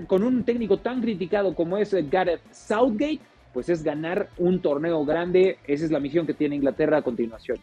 con 0.07 0.23
un 0.23 0.45
técnico 0.45 0.77
tan 0.77 1.01
criticado 1.01 1.55
como 1.55 1.79
es 1.79 1.97
Gareth 2.11 2.43
Southgate, 2.53 3.21
pues 3.55 3.71
es 3.71 3.83
ganar 3.83 4.29
un 4.37 4.61
torneo 4.61 5.03
grande, 5.07 5.57
esa 5.67 5.87
es 5.87 5.91
la 5.91 5.99
misión 5.99 6.27
que 6.27 6.35
tiene 6.35 6.57
Inglaterra 6.57 6.99
a 6.99 7.03
continuación. 7.03 7.57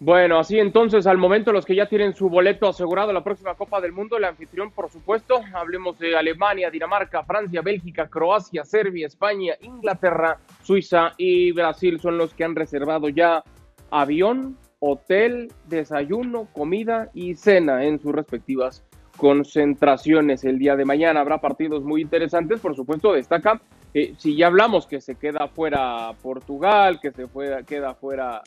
Bueno, 0.00 0.38
así 0.38 0.58
entonces, 0.58 1.06
al 1.06 1.18
momento 1.18 1.52
los 1.52 1.64
que 1.64 1.74
ya 1.74 1.86
tienen 1.86 2.14
su 2.14 2.28
boleto 2.28 2.68
asegurado 2.68 3.12
la 3.12 3.22
próxima 3.22 3.54
Copa 3.54 3.80
del 3.80 3.92
Mundo, 3.92 4.16
el 4.16 4.24
anfitrión, 4.24 4.70
por 4.70 4.90
supuesto, 4.90 5.40
hablemos 5.54 5.98
de 5.98 6.16
Alemania, 6.16 6.70
Dinamarca, 6.70 7.22
Francia, 7.24 7.62
Bélgica, 7.62 8.08
Croacia, 8.08 8.64
Serbia, 8.64 9.06
España, 9.06 9.54
Inglaterra, 9.60 10.38
Suiza 10.62 11.14
y 11.16 11.52
Brasil 11.52 12.00
son 12.00 12.18
los 12.18 12.34
que 12.34 12.44
han 12.44 12.56
reservado 12.56 13.08
ya 13.08 13.44
avión, 13.90 14.58
hotel, 14.80 15.52
desayuno, 15.68 16.48
comida 16.52 17.10
y 17.14 17.36
cena 17.36 17.84
en 17.84 18.00
sus 18.00 18.12
respectivas 18.12 18.84
concentraciones. 19.16 20.44
El 20.44 20.58
día 20.58 20.76
de 20.76 20.84
mañana 20.84 21.20
habrá 21.20 21.40
partidos 21.40 21.84
muy 21.84 22.02
interesantes, 22.02 22.60
por 22.60 22.74
supuesto, 22.74 23.12
destaca, 23.12 23.62
eh, 23.94 24.14
si 24.18 24.36
ya 24.36 24.48
hablamos 24.48 24.86
que 24.86 25.00
se 25.00 25.14
queda 25.14 25.48
fuera 25.48 26.12
Portugal, 26.20 27.00
que 27.00 27.12
se 27.12 27.26
queda 27.64 27.94
fuera 27.94 28.42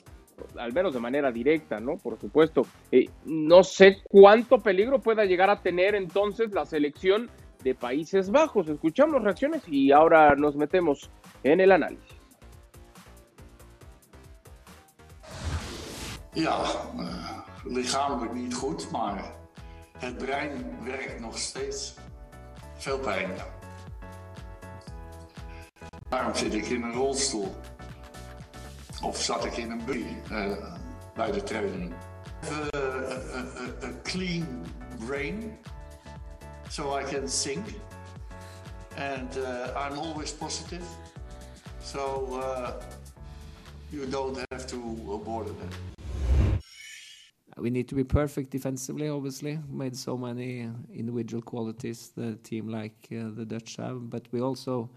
al 0.57 0.73
menos 0.73 0.93
de 0.93 0.99
manera 0.99 1.31
directa, 1.31 1.79
¿no? 1.79 1.97
Por 1.97 2.19
supuesto. 2.19 2.65
Eh, 2.91 3.05
no 3.25 3.63
sé 3.63 3.97
cuánto 4.09 4.59
peligro 4.59 4.99
pueda 4.99 5.25
llegar 5.25 5.49
a 5.49 5.61
tener 5.61 5.95
entonces 5.95 6.51
la 6.51 6.65
selección 6.65 7.29
de 7.63 7.75
Países 7.75 8.29
Bajos. 8.29 8.69
Escuchamos 8.69 9.23
reacciones 9.23 9.63
y 9.67 9.91
ahora 9.91 10.35
nos 10.35 10.55
metemos 10.55 11.09
en 11.43 11.59
el 11.59 11.71
análisis. 11.71 12.17
Ja, 16.33 16.61
uh, 16.95 17.39
lichamelijk 17.63 18.33
niet 18.33 18.53
goed, 18.53 18.91
maar 18.91 19.33
het 19.97 20.17
brein 20.17 20.65
werkt 20.83 21.19
nog 21.19 21.37
steeds. 21.37 21.95
Veel 22.75 22.99
pijn. 22.99 23.31
Daarom 26.09 26.35
zit 26.35 26.53
ik 26.53 26.65
in 26.65 26.83
een 26.83 26.93
rolstoel. 26.93 27.55
Of 29.01 29.21
zat 29.21 29.45
ik 29.45 29.57
in 29.57 29.71
een 29.71 29.85
buggy 29.85 30.15
uh, 30.31 30.57
bij 31.15 31.31
de 31.31 31.43
training. 31.43 31.93
A, 32.73 33.89
clean 34.03 34.45
brain, 35.05 35.57
so 36.69 36.99
I 36.99 37.03
can 37.03 37.25
think. 37.25 37.65
And 38.97 39.37
uh, 39.37 39.43
I'm 39.75 39.97
always 39.97 40.33
positive. 40.33 40.83
So 41.83 42.27
uh, 42.31 42.71
you 43.89 44.09
don't 44.09 44.37
have 44.49 44.65
to 44.65 44.77
bother 45.25 45.53
them. 45.53 45.69
We 47.59 47.69
need 47.69 47.87
to 47.87 47.95
be 47.95 48.03
perfect 48.03 48.51
defensively, 48.51 49.09
obviously. 49.09 49.59
Made 49.69 49.95
so 49.95 50.17
many 50.17 50.69
individual 50.93 51.41
qualities 51.41 52.11
the 52.15 52.37
team 52.43 52.67
like 52.67 53.07
uh, 53.11 53.35
the 53.35 53.45
Dutch 53.45 53.77
have, 53.77 54.09
but 54.09 54.27
we 54.31 54.41
also 54.41 54.89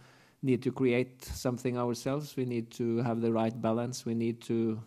need 0.43 0.63
to 0.63 0.73
create 0.73 1.25
something 1.25 1.79
ourselves. 1.79 2.37
We 2.37 2.45
need 2.45 2.71
to 2.73 2.99
have 2.99 3.21
the 3.21 3.33
right 3.33 3.61
balance. 3.61 4.07
We 4.07 4.15
need 4.15 4.41
to 4.43 4.81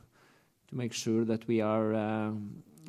to 0.67 0.75
make 0.75 0.93
sure 0.93 1.25
that 1.25 1.47
we 1.47 1.61
are 1.61 1.93
uh, 1.93 2.31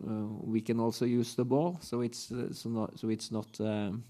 uh, 0.07 0.27
we 0.43 0.61
can 0.61 0.81
also 0.81 1.05
use 1.05 1.35
the 1.35 1.45
ball. 1.45 1.79
So 1.81 2.01
it's 2.01 2.33
uh, 2.33 2.53
so 2.53 2.69
not 2.71 2.99
so 2.99 3.09
it's 3.09 3.31
not 3.31 3.61
um, 3.61 4.05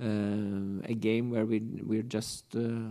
uh, 0.00 0.88
a 0.88 0.94
game 0.94 1.30
where 1.30 1.46
we 1.46 1.60
we're 1.82 2.02
just 2.02 2.56
uh, 2.56 2.90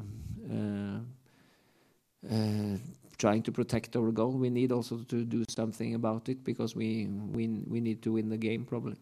uh, 2.29 2.77
trying 3.17 3.43
to 3.43 3.51
protect 3.51 3.95
our 3.95 4.11
goal. 4.11 4.31
We 4.31 4.49
need 4.49 4.71
also 4.71 4.97
to 4.97 5.25
do 5.25 5.43
something 5.49 5.95
about 5.95 6.29
it 6.29 6.43
because 6.43 6.75
we 6.75 7.07
we 7.07 7.47
we 7.67 7.81
need 7.81 8.01
to 8.03 8.13
win 8.13 8.29
the 8.29 8.37
game 8.37 8.65
probably. 8.65 8.97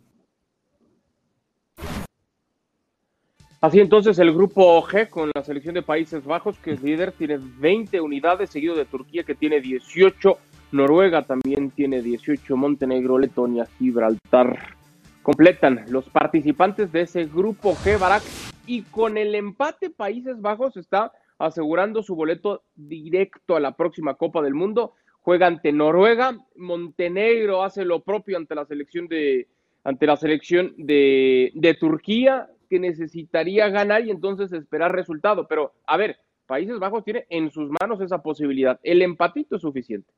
Así 3.62 3.82
entonces 3.82 4.17
el 4.19 4.34
grupo 4.34 4.82
G 4.84 5.10
con 5.10 5.32
la 5.36 5.43
selección 5.43 5.76
de 5.76 5.82
Países 5.82 6.24
Bajos, 6.24 6.58
que 6.60 6.72
es 6.72 6.82
líder, 6.82 7.12
tiene 7.12 7.39
20 7.41 8.00
unidades, 8.00 8.52
seguido 8.52 8.74
de 8.74 8.86
Turquía 8.86 9.24
que 9.24 9.36
tiene 9.36 9.60
18, 9.60 10.38
Noruega 10.72 11.24
también 11.24 11.69
tiene 11.72 12.02
18, 12.02 12.56
Montenegro, 12.56 13.17
Letonia, 13.17 13.67
Gibraltar. 13.78 14.78
Completan 15.24 15.84
los 15.89 16.08
participantes 16.08 16.93
de 16.93 17.02
ese 17.02 17.26
grupo 17.26 17.76
G, 17.76 18.00
Barak, 18.00 18.24
y 18.65 18.84
con 18.84 19.17
el 19.17 19.36
empate 19.36 19.89
Países 19.89 20.39
Bajos 20.39 20.78
está 20.78 21.12
asegurando 21.38 22.02
su 22.02 22.15
boleto 22.15 22.63
directo 22.78 23.58
a 23.58 23.60
la 23.60 23.76
próxima 23.76 24.13
Copa 24.13 24.41
del 24.41 24.54
Mundo. 24.54 24.93
Juega 25.19 25.48
ante 25.48 25.74
Noruega, 25.74 26.38
Montenegro 26.56 27.63
hace 27.63 27.84
lo 27.84 28.00
propio 28.00 28.38
ante 28.38 28.56
la 28.56 28.65
selección 28.65 29.10
de 29.10 29.48
ante 29.84 30.06
la 30.06 30.17
selección 30.17 30.74
de, 30.78 31.52
de 31.56 31.74
Turquía, 31.74 32.48
que 32.70 32.80
necesitaría 32.80 33.68
ganar 33.70 34.06
y 34.06 34.12
entonces 34.12 34.54
esperar 34.54 34.94
resultado. 34.94 35.48
Pero, 35.48 35.74
a 35.86 35.98
ver, 35.98 36.18
Países 36.46 36.80
Bajos 36.80 37.04
tiene 37.04 37.26
en 37.30 37.52
sus 37.52 37.70
manos 37.80 38.02
esa 38.02 38.22
posibilidad. 38.22 38.80
El 38.84 39.02
empatito 39.02 39.56
es 39.56 39.62
suficiente. 39.62 40.12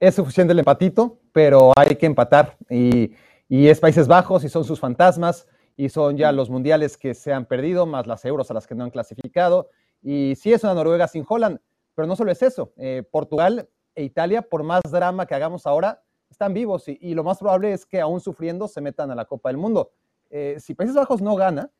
Es 0.00 0.14
suficiente 0.14 0.52
el 0.52 0.58
empatito, 0.58 1.18
pero 1.32 1.72
hay 1.76 1.96
que 1.96 2.06
empatar. 2.06 2.56
Y, 2.70 3.12
es 3.48 3.80
Países 3.80 4.06
Bajos 4.06 4.44
y 4.44 4.48
son 4.48 4.64
sus 4.64 4.78
fantasmas 4.78 5.48
y 5.76 5.88
son 5.88 6.16
ya 6.16 6.30
los 6.32 6.50
mundiales 6.50 6.96
que 6.96 7.14
se 7.14 7.32
han 7.32 7.46
perdido, 7.46 7.86
más 7.86 8.06
las 8.06 8.24
euros 8.24 8.50
a 8.50 8.54
las 8.54 8.66
que 8.66 8.74
no 8.74 8.84
han 8.84 8.90
clasificado. 8.90 9.70
Y 10.02 10.34
sí 10.36 10.52
es 10.52 10.62
una 10.64 10.74
Noruega 10.74 11.08
sin 11.08 11.24
Holland, 11.28 11.58
pero 11.94 12.06
no 12.06 12.14
solo 12.14 12.30
es 12.30 12.42
eso. 12.42 12.72
Eh, 12.76 13.02
Portugal 13.10 13.68
e 13.94 14.04
Italia, 14.04 14.42
por 14.42 14.62
más 14.62 14.82
drama 14.88 15.26
que 15.26 15.34
hagamos 15.34 15.66
ahora, 15.66 16.02
están 16.30 16.54
vivos 16.54 16.88
y, 16.88 17.14
lo 17.14 17.24
más 17.24 17.38
probable 17.38 17.72
es 17.72 17.86
que 17.86 18.00
aún 18.00 18.20
sufriendo 18.20 18.68
se 18.68 18.80
metan 18.80 19.10
a 19.10 19.14
la 19.14 19.24
Copa 19.24 19.48
del 19.48 19.56
Mundo. 19.56 19.90
Eh, 20.30 20.56
si 20.58 20.74
Países 20.74 20.96
Bajos 20.96 21.22
no 21.22 21.36
gana, 21.36 21.70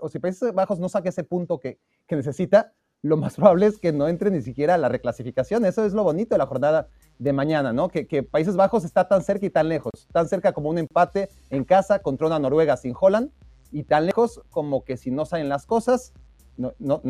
o 0.00 0.08
si 0.08 0.18
Países 0.18 0.52
Bajos 0.54 0.78
no 0.78 0.88
saque 0.88 1.10
ese 1.10 1.24
punto 1.24 1.58
que, 1.58 1.78
necesita, 2.10 2.72
lo 3.02 3.16
más 3.16 3.34
probable 3.36 3.66
es 3.66 3.78
que 3.78 3.92
no 3.92 4.08
entre 4.08 4.30
ni 4.30 4.42
siquiera 4.42 4.74
a 4.74 4.78
la 4.78 4.88
reclasificación. 4.88 5.64
Eso 5.64 5.84
es 5.84 5.92
lo 5.92 6.04
bonito 6.04 6.34
de 6.34 6.38
la 6.38 6.46
jornada 6.46 6.88
de 7.18 7.32
mañana, 7.32 7.72
¿no? 7.72 7.88
Que, 7.88 8.22
Países 8.22 8.56
Bajos 8.56 8.84
está 8.84 9.08
tan 9.08 9.22
cerca 9.22 9.46
y 9.46 9.50
tan 9.50 9.68
lejos, 9.68 9.92
tan 10.12 10.28
cerca 10.28 10.52
como 10.52 10.70
un 10.70 10.78
empate 10.78 11.28
en 11.50 11.64
casa 11.64 12.00
contra 12.00 12.26
una 12.26 12.38
Noruega 12.38 12.76
sin 12.76 12.94
Holland 12.98 13.30
y 13.70 13.84
tan 13.84 14.06
lejos 14.06 14.42
como 14.50 14.84
que 14.84 14.96
si 14.96 15.10
no 15.10 15.24
salen 15.24 15.48
las 15.48 15.66
cosas, 15.66 16.12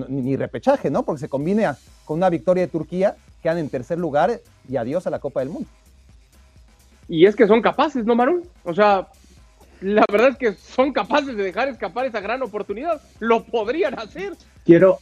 ni 0.08 0.36
repechaje, 0.36 0.90
¿no? 0.90 1.04
Porque 1.04 1.20
se 1.20 1.28
combine 1.28 1.68
con 2.04 2.18
una 2.18 2.30
victoria 2.30 2.64
de 2.64 2.70
Turquía, 2.70 3.16
quedan 3.42 3.58
en 3.58 3.68
tercer 3.68 3.98
lugar 3.98 4.40
y 4.68 4.76
adiós 4.76 5.06
a 5.06 5.10
la 5.10 5.18
Copa 5.18 5.40
del 5.40 5.48
Mundo. 5.48 5.68
Y 7.08 7.26
es 7.26 7.34
que 7.34 7.46
son 7.46 7.60
capaces, 7.60 8.06
¿no, 8.06 8.14
Manu? 8.14 8.42
O 8.64 8.72
sea, 8.72 9.08
la 9.82 10.04
verdad 10.10 10.30
es 10.30 10.36
que 10.36 10.52
son 10.52 10.92
capaces 10.92 11.36
de 11.36 11.42
dejar 11.42 11.68
escapar 11.68 12.06
esa 12.06 12.20
gran 12.20 12.42
oportunidad. 12.42 13.00
Lo 13.20 13.44
podrían 13.44 13.98
hacer. 13.98 14.32
Quiero, 14.64 14.98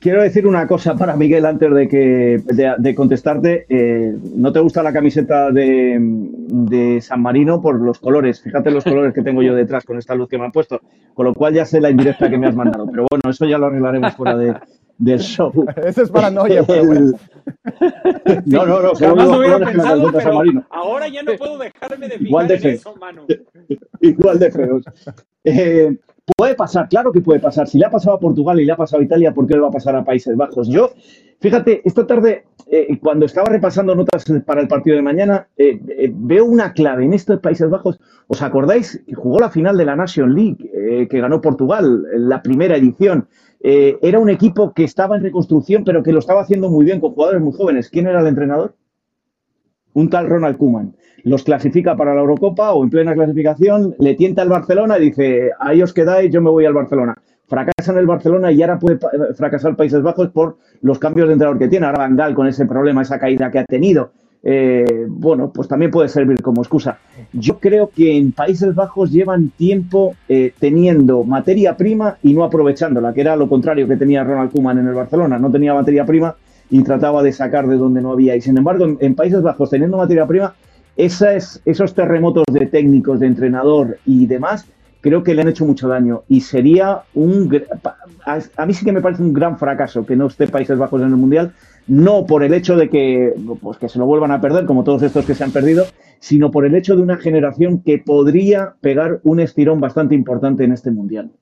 quiero 0.00 0.22
decir 0.22 0.46
una 0.46 0.66
cosa 0.66 0.94
para 0.96 1.16
Miguel 1.16 1.46
antes 1.46 1.72
de 1.72 1.88
que 1.88 2.42
de, 2.78 2.94
contestarte. 2.94 3.66
Eh, 3.68 4.14
no 4.36 4.52
te 4.52 4.60
gusta 4.60 4.82
la 4.82 4.92
camiseta 4.92 5.50
de, 5.50 5.96
de, 5.98 7.00
San 7.00 7.22
Marino 7.22 7.60
por 7.60 7.80
los 7.80 7.98
colores. 7.98 8.42
Fíjate 8.42 8.70
los 8.70 8.84
colores 8.84 9.14
que 9.14 9.22
tengo 9.22 9.42
yo 9.42 9.54
detrás 9.54 9.84
con 9.84 9.98
esta 9.98 10.14
luz 10.14 10.28
que 10.28 10.38
me 10.38 10.44
han 10.44 10.52
puesto. 10.52 10.80
Con 11.14 11.26
lo 11.26 11.34
cual 11.34 11.54
ya 11.54 11.64
sé 11.64 11.80
la 11.80 11.90
indirecta 11.90 12.28
que 12.30 12.38
me 12.38 12.46
has 12.46 12.54
mandado. 12.54 12.86
Pero 12.86 13.06
bueno, 13.10 13.30
eso 13.30 13.46
ya 13.46 13.58
lo 13.58 13.66
arreglaremos 13.66 14.14
fuera 14.14 14.36
de, 14.36 14.54
del 15.02 15.20
show. 15.20 15.52
Eso 15.84 16.02
es 16.02 16.10
paranoia. 16.10 16.64
No, 18.46 18.64
no, 18.64 18.80
no. 18.80 18.94
Jamás 18.94 19.28
lo 19.28 19.38
hubiera 19.38 19.58
pensado, 19.58 20.12
pero 20.12 20.42
ahora 20.70 21.08
ya 21.08 21.22
no 21.24 21.36
puedo 21.36 21.58
dejarme 21.58 22.08
de 22.08 22.18
fijar 22.18 22.28
Igual 22.28 22.48
de 22.48 22.54
en 22.54 22.66
eso, 22.68 22.96
mano. 22.96 23.26
Igual 24.00 24.38
de 24.38 24.52
feos. 24.52 24.84
Eh, 25.44 25.96
puede 26.36 26.54
pasar, 26.54 26.88
claro 26.88 27.12
que 27.12 27.20
puede 27.20 27.40
pasar. 27.40 27.68
Si 27.68 27.78
le 27.78 27.86
ha 27.86 27.90
pasado 27.90 28.16
a 28.16 28.20
Portugal 28.20 28.60
y 28.60 28.64
le 28.64 28.72
ha 28.72 28.76
pasado 28.76 29.00
a 29.00 29.04
Italia, 29.04 29.32
¿por 29.32 29.46
qué 29.46 29.54
le 29.54 29.60
va 29.60 29.68
a 29.68 29.72
pasar 29.72 29.96
a 29.96 30.04
Países 30.04 30.36
Bajos? 30.36 30.68
Yo, 30.68 30.90
fíjate, 31.40 31.82
esta 31.84 32.06
tarde, 32.06 32.44
eh, 32.70 32.98
cuando 33.00 33.26
estaba 33.26 33.48
repasando 33.48 33.94
notas 33.94 34.24
para 34.44 34.60
el 34.60 34.68
partido 34.68 34.96
de 34.96 35.02
mañana, 35.02 35.48
eh, 35.56 35.80
veo 36.14 36.44
una 36.44 36.72
clave 36.72 37.04
en 37.04 37.14
estos 37.14 37.40
Países 37.40 37.68
Bajos. 37.68 37.98
¿Os 38.28 38.42
acordáis 38.42 39.02
que 39.06 39.14
jugó 39.14 39.38
la 39.38 39.50
final 39.50 39.76
de 39.76 39.84
la 39.84 39.96
Nation 39.96 40.34
League, 40.34 41.08
que 41.08 41.20
ganó 41.20 41.40
Portugal, 41.40 42.04
la 42.16 42.42
primera 42.42 42.76
edición? 42.76 43.28
Eh, 43.64 43.98
era 44.02 44.18
un 44.18 44.28
equipo 44.28 44.72
que 44.72 44.82
estaba 44.82 45.16
en 45.16 45.22
reconstrucción, 45.22 45.84
pero 45.84 46.02
que 46.02 46.12
lo 46.12 46.18
estaba 46.18 46.42
haciendo 46.42 46.68
muy 46.68 46.84
bien 46.84 47.00
con 47.00 47.12
jugadores 47.12 47.40
muy 47.40 47.52
jóvenes. 47.52 47.88
¿Quién 47.88 48.08
era 48.08 48.20
el 48.20 48.26
entrenador? 48.26 48.74
Un 49.94 50.08
tal 50.10 50.28
Ronald 50.28 50.56
Koeman. 50.56 50.94
Los 51.24 51.44
clasifica 51.44 51.96
para 51.96 52.14
la 52.14 52.20
Eurocopa 52.20 52.72
o 52.72 52.82
en 52.82 52.90
plena 52.90 53.14
clasificación, 53.14 53.94
le 53.98 54.14
tienta 54.14 54.42
al 54.42 54.48
Barcelona 54.48 54.98
y 54.98 55.06
dice, 55.06 55.50
ahí 55.60 55.82
os 55.82 55.92
quedáis, 55.92 56.32
yo 56.32 56.40
me 56.40 56.50
voy 56.50 56.64
al 56.64 56.74
Barcelona. 56.74 57.16
Fracasa 57.46 57.92
en 57.92 57.98
el 57.98 58.06
Barcelona 58.06 58.50
y 58.50 58.62
ahora 58.62 58.78
puede 58.78 58.98
fracasar 59.34 59.76
Países 59.76 60.02
Bajos 60.02 60.30
por 60.30 60.56
los 60.80 60.98
cambios 60.98 61.28
de 61.28 61.34
entrenador 61.34 61.58
que 61.58 61.68
tiene. 61.68 61.86
Ahora 61.86 62.08
Van 62.08 62.34
con 62.34 62.46
ese 62.46 62.66
problema, 62.66 63.02
esa 63.02 63.18
caída 63.18 63.50
que 63.50 63.58
ha 63.58 63.64
tenido. 63.64 64.12
Eh, 64.44 65.06
bueno, 65.08 65.52
pues 65.52 65.68
también 65.68 65.90
puede 65.90 66.08
servir 66.08 66.42
como 66.42 66.62
excusa. 66.62 66.98
Yo 67.32 67.58
creo 67.58 67.90
que 67.94 68.16
en 68.16 68.32
Países 68.32 68.74
Bajos 68.74 69.12
llevan 69.12 69.50
tiempo 69.50 70.14
eh, 70.28 70.52
teniendo 70.58 71.22
materia 71.24 71.76
prima 71.76 72.16
y 72.22 72.34
no 72.34 72.42
aprovechándola, 72.42 73.12
que 73.12 73.20
era 73.20 73.36
lo 73.36 73.48
contrario 73.48 73.86
que 73.86 73.96
tenía 73.96 74.24
Ronald 74.24 74.50
Koeman 74.50 74.78
en 74.78 74.88
el 74.88 74.94
Barcelona. 74.94 75.38
No 75.38 75.50
tenía 75.50 75.74
materia 75.74 76.04
prima 76.04 76.34
y 76.70 76.82
trataba 76.82 77.22
de 77.22 77.32
sacar 77.32 77.66
de 77.66 77.76
donde 77.76 78.00
no 78.00 78.12
había. 78.12 78.36
Y 78.36 78.40
sin 78.40 78.56
embargo, 78.56 78.96
en, 78.98 79.14
Países 79.14 79.42
Bajos, 79.42 79.70
teniendo 79.70 79.96
materia 79.96 80.26
prima, 80.26 80.54
esos 80.96 81.94
terremotos 81.94 82.44
de 82.52 82.66
técnicos, 82.66 83.20
de 83.20 83.26
entrenador 83.26 83.98
y 84.06 84.26
demás, 84.26 84.66
creo 85.00 85.22
que 85.22 85.34
le 85.34 85.42
han 85.42 85.48
hecho 85.48 85.66
mucho 85.66 85.88
daño. 85.88 86.22
Y 86.28 86.40
sería 86.40 87.02
un. 87.14 87.62
A, 88.24 88.66
mí 88.66 88.74
sí 88.74 88.84
que 88.84 88.92
me 88.92 89.00
parece 89.00 89.22
un 89.22 89.32
gran 89.32 89.58
fracaso 89.58 90.06
que 90.06 90.16
no 90.16 90.26
esté 90.26 90.46
Países 90.48 90.78
Bajos 90.78 91.00
en 91.02 91.08
el 91.08 91.16
Mundial 91.16 91.52
no 91.86 92.26
por 92.26 92.44
el 92.44 92.54
hecho 92.54 92.76
de 92.76 92.88
que, 92.88 93.34
pues, 93.60 93.78
que 93.78 93.88
se 93.88 93.98
lo 93.98 94.06
vuelvan 94.06 94.30
a 94.30 94.40
perder, 94.40 94.66
como 94.66 94.84
todos 94.84 95.02
estos 95.02 95.26
que 95.26 95.34
se 95.34 95.44
han 95.44 95.50
perdido, 95.50 95.84
sino 96.20 96.50
por 96.50 96.64
el 96.64 96.74
hecho 96.74 96.96
de 96.96 97.02
una 97.02 97.16
generación 97.16 97.82
que 97.82 97.98
podría 97.98 98.74
pegar 98.80 99.20
un 99.24 99.40
estirón 99.40 99.80
bastante 99.80 100.14
importante 100.14 100.64
en 100.64 100.72
este 100.72 100.90
Mundial. 100.90 101.32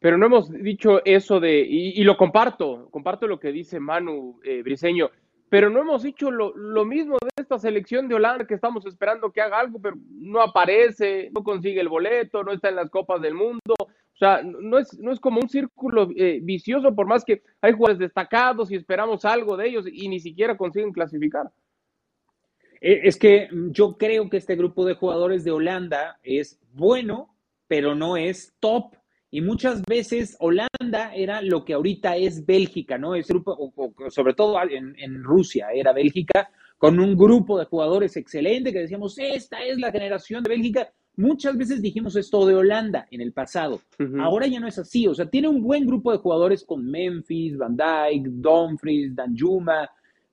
Pero 0.00 0.18
no 0.18 0.26
hemos 0.26 0.50
dicho 0.50 1.04
eso 1.04 1.38
de, 1.38 1.60
y, 1.60 2.02
lo 2.04 2.16
comparto, 2.16 2.88
comparto 2.90 3.26
lo 3.26 3.38
que 3.38 3.52
dice 3.52 3.78
Manu 3.78 4.40
eh, 4.42 4.62
Briseño, 4.62 5.10
pero 5.50 5.68
no 5.68 5.80
hemos 5.80 6.02
dicho 6.02 6.30
lo, 6.30 6.56
lo, 6.56 6.84
mismo 6.84 7.18
de 7.20 7.42
esta 7.42 7.58
selección 7.58 8.08
de 8.08 8.14
Holanda 8.14 8.46
que 8.46 8.54
estamos 8.54 8.86
esperando 8.86 9.30
que 9.30 9.42
haga 9.42 9.60
algo, 9.60 9.78
pero 9.78 9.96
no 10.08 10.40
aparece, 10.40 11.28
no 11.34 11.44
consigue 11.44 11.80
el 11.80 11.88
boleto, 11.88 12.42
no 12.42 12.52
está 12.52 12.70
en 12.70 12.76
las 12.76 12.88
Copas 12.88 13.20
del 13.20 13.34
Mundo, 13.34 13.74
o 13.78 14.16
sea, 14.16 14.42
no 14.42 14.78
es, 14.78 14.98
no 14.98 15.12
es 15.12 15.18
como 15.18 15.40
un 15.40 15.48
círculo 15.48 16.10
eh, 16.14 16.40
vicioso, 16.42 16.94
por 16.94 17.06
más 17.06 17.24
que 17.24 17.42
hay 17.62 17.72
jugadores 17.72 17.98
destacados 17.98 18.70
y 18.70 18.76
esperamos 18.76 19.24
algo 19.24 19.56
de 19.56 19.68
ellos 19.68 19.86
y 19.90 20.08
ni 20.08 20.20
siquiera 20.20 20.58
consiguen 20.58 20.92
clasificar. 20.92 21.50
Eh, 22.82 23.00
es 23.04 23.18
que 23.18 23.48
yo 23.70 23.96
creo 23.96 24.28
que 24.28 24.36
este 24.36 24.56
grupo 24.56 24.84
de 24.84 24.94
jugadores 24.94 25.42
de 25.42 25.52
Holanda 25.52 26.18
es 26.22 26.60
bueno, 26.72 27.34
pero 27.66 27.94
no 27.94 28.18
es 28.18 28.54
top. 28.60 28.94
Y 29.30 29.40
muchas 29.40 29.82
veces 29.82 30.36
Holanda 30.40 31.14
era 31.14 31.40
lo 31.40 31.64
que 31.64 31.74
ahorita 31.74 32.16
es 32.16 32.44
Bélgica, 32.44 32.98
¿no? 32.98 33.14
Ese 33.14 33.32
grupo, 33.32 33.72
sobre 34.10 34.34
todo 34.34 34.60
en, 34.62 34.94
en 34.98 35.22
Rusia, 35.22 35.68
era 35.72 35.92
Bélgica, 35.92 36.50
con 36.78 36.98
un 36.98 37.16
grupo 37.16 37.58
de 37.58 37.66
jugadores 37.66 38.16
excelente 38.16 38.72
que 38.72 38.80
decíamos, 38.80 39.18
esta 39.18 39.62
es 39.62 39.78
la 39.78 39.92
generación 39.92 40.42
de 40.42 40.50
Bélgica, 40.50 40.92
Muchas 41.20 41.54
veces 41.54 41.82
dijimos 41.82 42.16
esto 42.16 42.46
de 42.46 42.54
Holanda 42.54 43.06
en 43.10 43.20
el 43.20 43.32
pasado. 43.32 43.80
Ahora 44.18 44.46
ya 44.46 44.58
no 44.58 44.66
es 44.66 44.78
así. 44.78 45.06
O 45.06 45.14
sea, 45.14 45.28
tiene 45.28 45.48
un 45.48 45.62
buen 45.62 45.86
grupo 45.86 46.12
de 46.12 46.18
jugadores 46.18 46.64
con 46.64 46.90
Memphis, 46.90 47.58
Van 47.58 47.76
Dyke, 47.76 48.30
Dumfries, 48.30 49.14
Danjuma, 49.14 49.90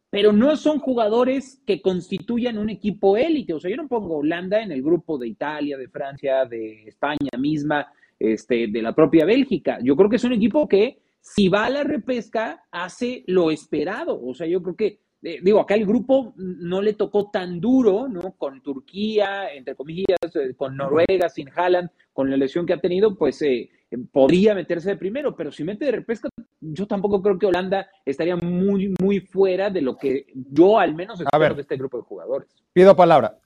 pero 0.10 0.32
no 0.32 0.56
son 0.56 0.80
jugadores 0.80 1.62
que 1.66 1.82
constituyan 1.82 2.58
un 2.58 2.70
equipo 2.70 3.18
élite. 3.18 3.54
O 3.54 3.60
sea, 3.60 3.70
yo 3.70 3.76
no 3.76 3.90
pongo 3.90 4.20
Holanda 4.20 4.62
en 4.62 4.72
el 4.72 4.82
grupo 4.82 5.18
de 5.18 5.28
Italia, 5.28 5.78
de 5.78 5.90
Francia, 5.90 6.46
de 6.46 6.88
España 6.88 7.32
misma, 7.38 7.92
este, 8.20 8.68
de 8.68 8.82
la 8.82 8.94
propia 8.94 9.26
Bélgica. 9.26 9.80
Yo 9.82 9.96
creo 9.96 10.10
que 10.10 10.18
es 10.18 10.24
un 10.24 10.34
equipo 10.34 10.68
que, 10.68 11.00
si 11.22 11.50
va 11.50 11.66
a 11.66 11.70
la 11.70 11.84
repesca, 11.84 12.64
hace 12.72 13.24
lo 13.28 13.52
esperado. 13.52 14.22
O 14.22 14.34
sea, 14.34 14.48
yo 14.48 14.62
creo 14.62 14.76
que 14.76 15.00
eh, 15.24 15.40
digo, 15.42 15.60
acá 15.60 15.74
el 15.74 15.86
grupo 15.86 16.34
no 16.38 16.82
le 16.82 16.94
tocó 16.94 17.32
tan 17.32 17.60
duro, 17.60 18.08
¿no? 18.08 18.34
Con 18.38 18.62
Turquía, 18.62 19.52
entre 19.52 19.76
comillas, 19.76 20.20
eh, 20.36 20.54
con 20.56 20.78
Noruega, 20.78 21.28
sin 21.28 21.50
Haaland, 21.50 21.90
con 22.14 22.30
la 22.30 22.38
lesión 22.38 22.66
que 22.66 22.74
ha 22.74 22.80
tenido, 22.80 23.18
pues 23.18 23.42
eh, 23.42 23.70
podría 24.12 24.54
meterse 24.54 24.90
de 24.90 24.98
primero, 24.98 25.36
pero 25.36 25.52
si 25.52 25.64
mete 25.64 25.86
de 25.86 25.92
repesca, 25.92 26.30
yo 26.62 26.86
tampoco 26.86 27.22
creo 27.22 27.40
que 27.40 27.48
Holanda 27.48 27.90
estaría 28.06 28.36
muy, 28.36 28.94
muy 29.02 29.20
fuera 29.20 29.72
de 29.72 29.82
lo 29.82 29.98
que 29.98 30.28
yo 30.34 30.78
al 30.78 30.94
menos 30.94 31.20
espero 31.20 31.56
de 31.56 31.62
este 31.62 31.78
grupo 31.78 31.98
de 31.98 32.04
jugadores. 32.04 32.50
Pido 32.74 32.96
palabra. 32.96 33.40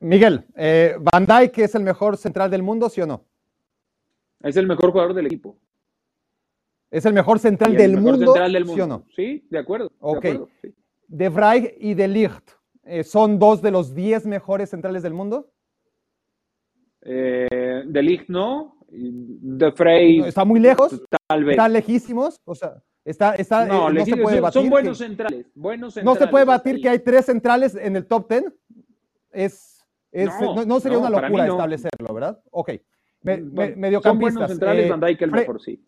Miguel, 0.00 0.44
¿Van 1.12 1.26
Dijk 1.26 1.58
es 1.58 1.74
el 1.74 1.82
mejor 1.82 2.16
central 2.16 2.50
del 2.50 2.62
mundo, 2.62 2.88
sí 2.88 3.00
o 3.00 3.06
no? 3.06 3.26
Es 4.42 4.56
el 4.56 4.66
mejor 4.66 4.90
jugador 4.90 5.14
del 5.14 5.26
equipo. 5.26 5.58
¿Es 6.90 7.06
el 7.06 7.12
mejor 7.12 7.38
central, 7.38 7.76
del, 7.76 7.96
mundo, 7.98 8.34
¿sí 8.74 8.80
o 8.80 8.86
no? 8.86 9.04
Sí, 9.14 9.46
de 9.48 9.58
acuerdo. 9.58 9.92
Ok. 10.00 10.26
De 11.06 11.28
Vrij 11.28 11.74
y 11.78 11.94
De 11.94 12.08
Ligt, 12.08 12.50
eh, 12.84 13.04
¿son 13.04 13.38
dos 13.38 13.62
de 13.62 13.70
los 13.70 13.94
diez 13.94 14.26
mejores 14.26 14.70
centrales 14.70 15.02
del 15.02 15.14
mundo? 15.14 15.52
Eh, 17.02 17.84
de 17.86 18.02
Ligt 18.02 18.28
no. 18.28 18.76
De 18.88 19.70
Frey. 19.72 20.20
está 20.20 20.44
muy 20.44 20.58
lejos. 20.58 21.00
Tal 21.28 21.44
vez. 21.44 21.52
Están 21.52 21.72
lejísimos. 21.72 22.40
O 22.44 22.56
sea, 22.56 22.82
está, 23.04 23.34
está, 23.34 23.64
no, 23.66 23.88
eh, 23.90 24.04
se 24.04 24.16
puede 24.16 24.40
batir. 24.40 24.62
Son 24.62 24.70
buenos 24.70 24.98
centrales, 24.98 25.46
No 26.02 26.16
se 26.16 26.26
puede 26.26 26.44
batir 26.44 26.80
que 26.80 26.88
hay 26.88 26.98
tres 26.98 27.26
centrales 27.26 27.76
en 27.76 27.94
el 27.94 28.06
top 28.06 28.28
ten. 28.28 28.54
Es, 29.30 29.86
no, 30.66 30.80
sería 30.80 30.98
una 30.98 31.10
locura 31.10 31.46
establecerlo, 31.46 32.12
¿verdad? 32.12 32.42
Ok. 32.50 32.72
Me, 33.22 33.36
mediocampistas. 33.36 34.02
Son 34.02 34.18
buenos 34.18 34.50
centrales, 34.50 34.88
Van 34.88 35.00
Dijk 35.00 35.22
el 35.22 35.30
mejor, 35.30 35.60
sí. 35.60 35.84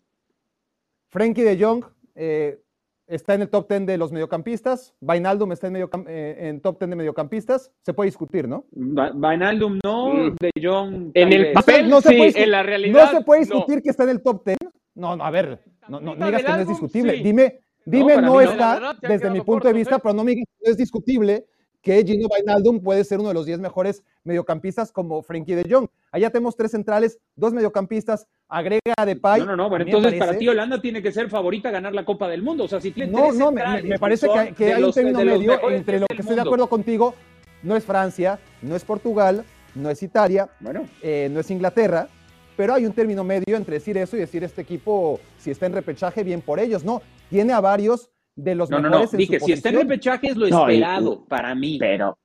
Frankie 1.09 1.43
de 1.43 1.63
Jong, 1.63 1.83
eh, 2.15 2.59
está 3.07 3.33
en 3.35 3.43
el 3.43 3.49
top 3.49 3.69
10 3.69 3.85
de 3.85 3.97
los 3.97 4.11
mediocampistas. 4.11 4.95
Vainaldum 4.99 5.51
está 5.51 5.67
en, 5.67 5.73
medio, 5.73 5.89
eh, 6.07 6.49
en 6.49 6.61
top 6.61 6.79
10 6.79 6.89
de 6.91 6.95
mediocampistas. 6.95 7.71
Se 7.81 7.93
puede 7.93 8.07
discutir, 8.07 8.47
¿no? 8.47 8.65
Vainaldum 8.71 9.79
no, 9.83 10.13
mm. 10.13 10.35
De 10.39 10.51
Jong. 10.61 11.11
En 11.13 11.33
el 11.33 11.51
papel, 11.53 11.89
no, 11.89 12.01
se 12.01 12.09
sí, 12.09 12.17
puede, 12.17 12.43
en 12.43 12.51
la 12.51 12.63
realidad. 12.63 13.11
No 13.11 13.19
se 13.19 13.23
puede 13.23 13.41
discutir 13.41 13.81
que 13.81 13.89
está 13.89 14.03
en 14.03 14.09
el 14.09 14.21
top 14.21 14.45
10. 14.45 14.57
No, 14.95 15.15
no, 15.15 15.23
a 15.23 15.31
ver, 15.31 15.59
no, 15.87 15.99
no, 15.99 16.13
digas 16.15 16.43
que 16.43 16.51
no 16.51 16.59
es 16.59 16.67
discutible. 16.67 17.13
Dime, 17.13 17.59
dime 17.85 18.21
no, 18.21 18.41
está, 18.41 18.95
desde 19.01 19.29
mi 19.29 19.41
punto 19.41 19.67
de 19.67 19.73
vista, 19.73 19.99
pero 19.99 20.13
no 20.13 20.23
me 20.23 20.31
digas 20.31 20.45
que 20.47 20.65
no 20.65 20.71
es 20.71 20.77
discutible 20.77 21.45
que 21.83 22.01
Gino 22.05 22.29
Vainaldum 22.29 22.79
puede 22.79 23.03
ser 23.03 23.19
uno 23.19 23.27
de 23.27 23.33
los 23.33 23.45
10 23.45 23.59
mejores 23.59 24.03
mediocampistas 24.23 24.91
como 24.91 25.21
Frankie 25.21 25.53
de 25.53 25.69
Jong. 25.69 25.87
Allá 26.11 26.29
tenemos 26.29 26.55
tres 26.55 26.71
centrales, 26.71 27.19
dos 27.35 27.53
mediocampistas, 27.53 28.25
agrega 28.47 28.93
a 28.97 29.05
Depay. 29.05 29.41
No, 29.41 29.47
no, 29.47 29.57
no, 29.57 29.69
bueno, 29.69 29.83
entonces 29.85 30.13
para 30.13 30.37
ti 30.37 30.47
Holanda 30.47 30.81
tiene 30.81 31.03
que 31.03 31.11
ser 31.11 31.29
favorita 31.29 31.67
a 31.69 31.73
ganar 31.73 31.93
la 31.93 32.05
Copa 32.05 32.29
del 32.29 32.41
Mundo. 32.41 32.63
O 32.63 32.67
sea, 32.69 32.79
si 32.79 32.91
tiene 32.91 33.11
No, 33.11 33.33
no, 33.33 33.51
me, 33.51 33.99
parece 33.99 34.27
que, 34.55 34.73
hay 34.73 34.81
un 34.81 34.93
término 34.93 35.19
medio 35.19 35.69
entre 35.69 35.99
lo 35.99 36.07
que 36.07 36.21
estoy 36.21 36.35
de 36.35 36.41
acuerdo 36.41 36.67
contigo. 36.67 37.13
No 37.61 37.75
es 37.75 37.83
Francia, 37.83 38.39
no 38.61 38.75
es 38.77 38.85
Portugal, 38.85 39.43
no 39.75 39.89
es 39.89 40.01
Italia, 40.01 40.49
bueno. 40.61 40.87
Eh, 41.01 41.29
no 41.31 41.41
es 41.41 41.51
Inglaterra, 41.51 42.07
pero 42.55 42.73
hay 42.73 42.85
un 42.85 42.93
término 42.93 43.25
medio 43.25 43.57
entre 43.57 43.75
decir 43.75 43.97
eso 43.97 44.15
y 44.15 44.19
decir 44.19 44.43
este 44.43 44.61
equipo, 44.61 45.19
si 45.37 45.51
está 45.51 45.65
en 45.65 45.73
repechaje, 45.73 46.23
bien 46.23 46.41
por 46.41 46.59
ellos. 46.59 46.85
No, 46.85 47.01
tiene 47.29 47.51
a 47.51 47.59
varios 47.59 48.09
de 48.35 48.55
los 48.55 48.69
no, 48.69 48.81
mejores 48.81 49.11
no, 49.11 49.11
no. 49.11 49.17
Dije, 49.17 49.39
si 49.39 49.51
está 49.51 49.69
en 49.69 49.75
repechaje 49.75 50.27
es 50.27 50.35
lo 50.35 50.47
esperado 50.47 51.25
para 51.25 51.53
mí. 51.55 51.77
Pero, 51.79 52.17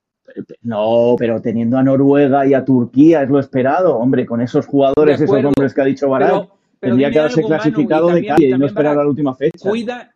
no, 0.62 1.16
pero 1.18 1.40
teniendo 1.40 1.78
a 1.78 1.82
Noruega 1.82 2.46
y 2.46 2.54
a 2.54 2.64
Turquía 2.64 3.22
es 3.22 3.30
lo 3.30 3.38
esperado, 3.38 3.96
hombre, 3.96 4.26
con 4.26 4.40
esos 4.40 4.66
jugadores, 4.66 5.20
esos 5.20 5.44
hombres 5.44 5.74
que 5.74 5.80
ha 5.80 5.84
dicho 5.84 6.08
Barak, 6.08 6.48
tendría 6.80 7.10
que 7.10 7.18
haberse 7.18 7.42
clasificado 7.42 8.08
de 8.08 8.26
calle 8.26 8.48
y 8.48 8.58
no 8.58 8.66
esperar 8.66 8.98
a 8.98 9.02
la 9.02 9.08
última 9.08 9.34
fecha. 9.34 9.68
Cuida, 9.68 10.14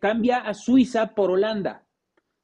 cambia 0.00 0.38
a 0.38 0.54
Suiza 0.54 1.14
por 1.14 1.30
Holanda. 1.30 1.84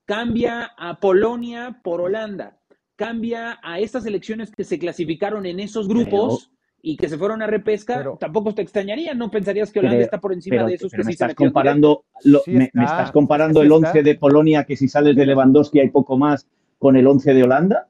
cambia 0.07 0.73
a 0.79 0.99
Polonia 0.99 1.81
por 1.83 2.01
Holanda, 2.01 2.59
cambia 2.95 3.59
a 3.63 3.81
estas 3.81 4.05
selecciones 4.05 4.51
que 4.51 4.65
se 4.65 4.79
clasificaron 4.79 5.45
en 5.45 5.61
esos 5.61 5.89
grupos 5.89 6.51
y 6.89 6.97
que 6.97 7.09
se 7.09 7.19
fueron 7.19 7.43
a 7.43 7.49
repesca, 7.49 7.97
Pero- 7.97 8.17
tampoco 8.17 8.55
te 8.55 8.63
extrañaría, 8.63 9.13
¿no? 9.13 9.29
Pensarías 9.29 9.73
que 9.73 9.81
Holanda 9.81 9.97
Pero- 9.97 10.05
está 10.05 10.21
por 10.21 10.33
encima 10.33 10.59
pero, 10.59 10.67
de 10.69 10.75
esos 10.75 10.89
pero 10.93 11.03
que 11.03 11.07
me 11.07 11.13
sí 11.13 11.19
se 11.19 11.25
estás 11.25 11.35
comparando, 11.35 12.05
lo- 12.23 12.39
Sí 12.45 12.53
me, 12.53 12.59
me 12.59 12.65
está, 12.65 12.83
estás 12.85 13.11
comparando 13.13 13.61
sí 13.61 13.67
el 13.67 13.73
está. 13.73 13.89
11 13.89 14.03
de 14.05 14.15
Polonia 14.15 14.63
que 14.65 14.77
si 14.77 14.87
sales 14.87 15.17
de 15.17 15.27
Lewandowski 15.27 15.81
hay 15.81 15.91
poco 15.91 16.17
más 16.17 16.47
con 16.79 16.95
el 16.97 17.05
11 17.09 17.35
de 17.35 17.43
Holanda. 17.43 17.89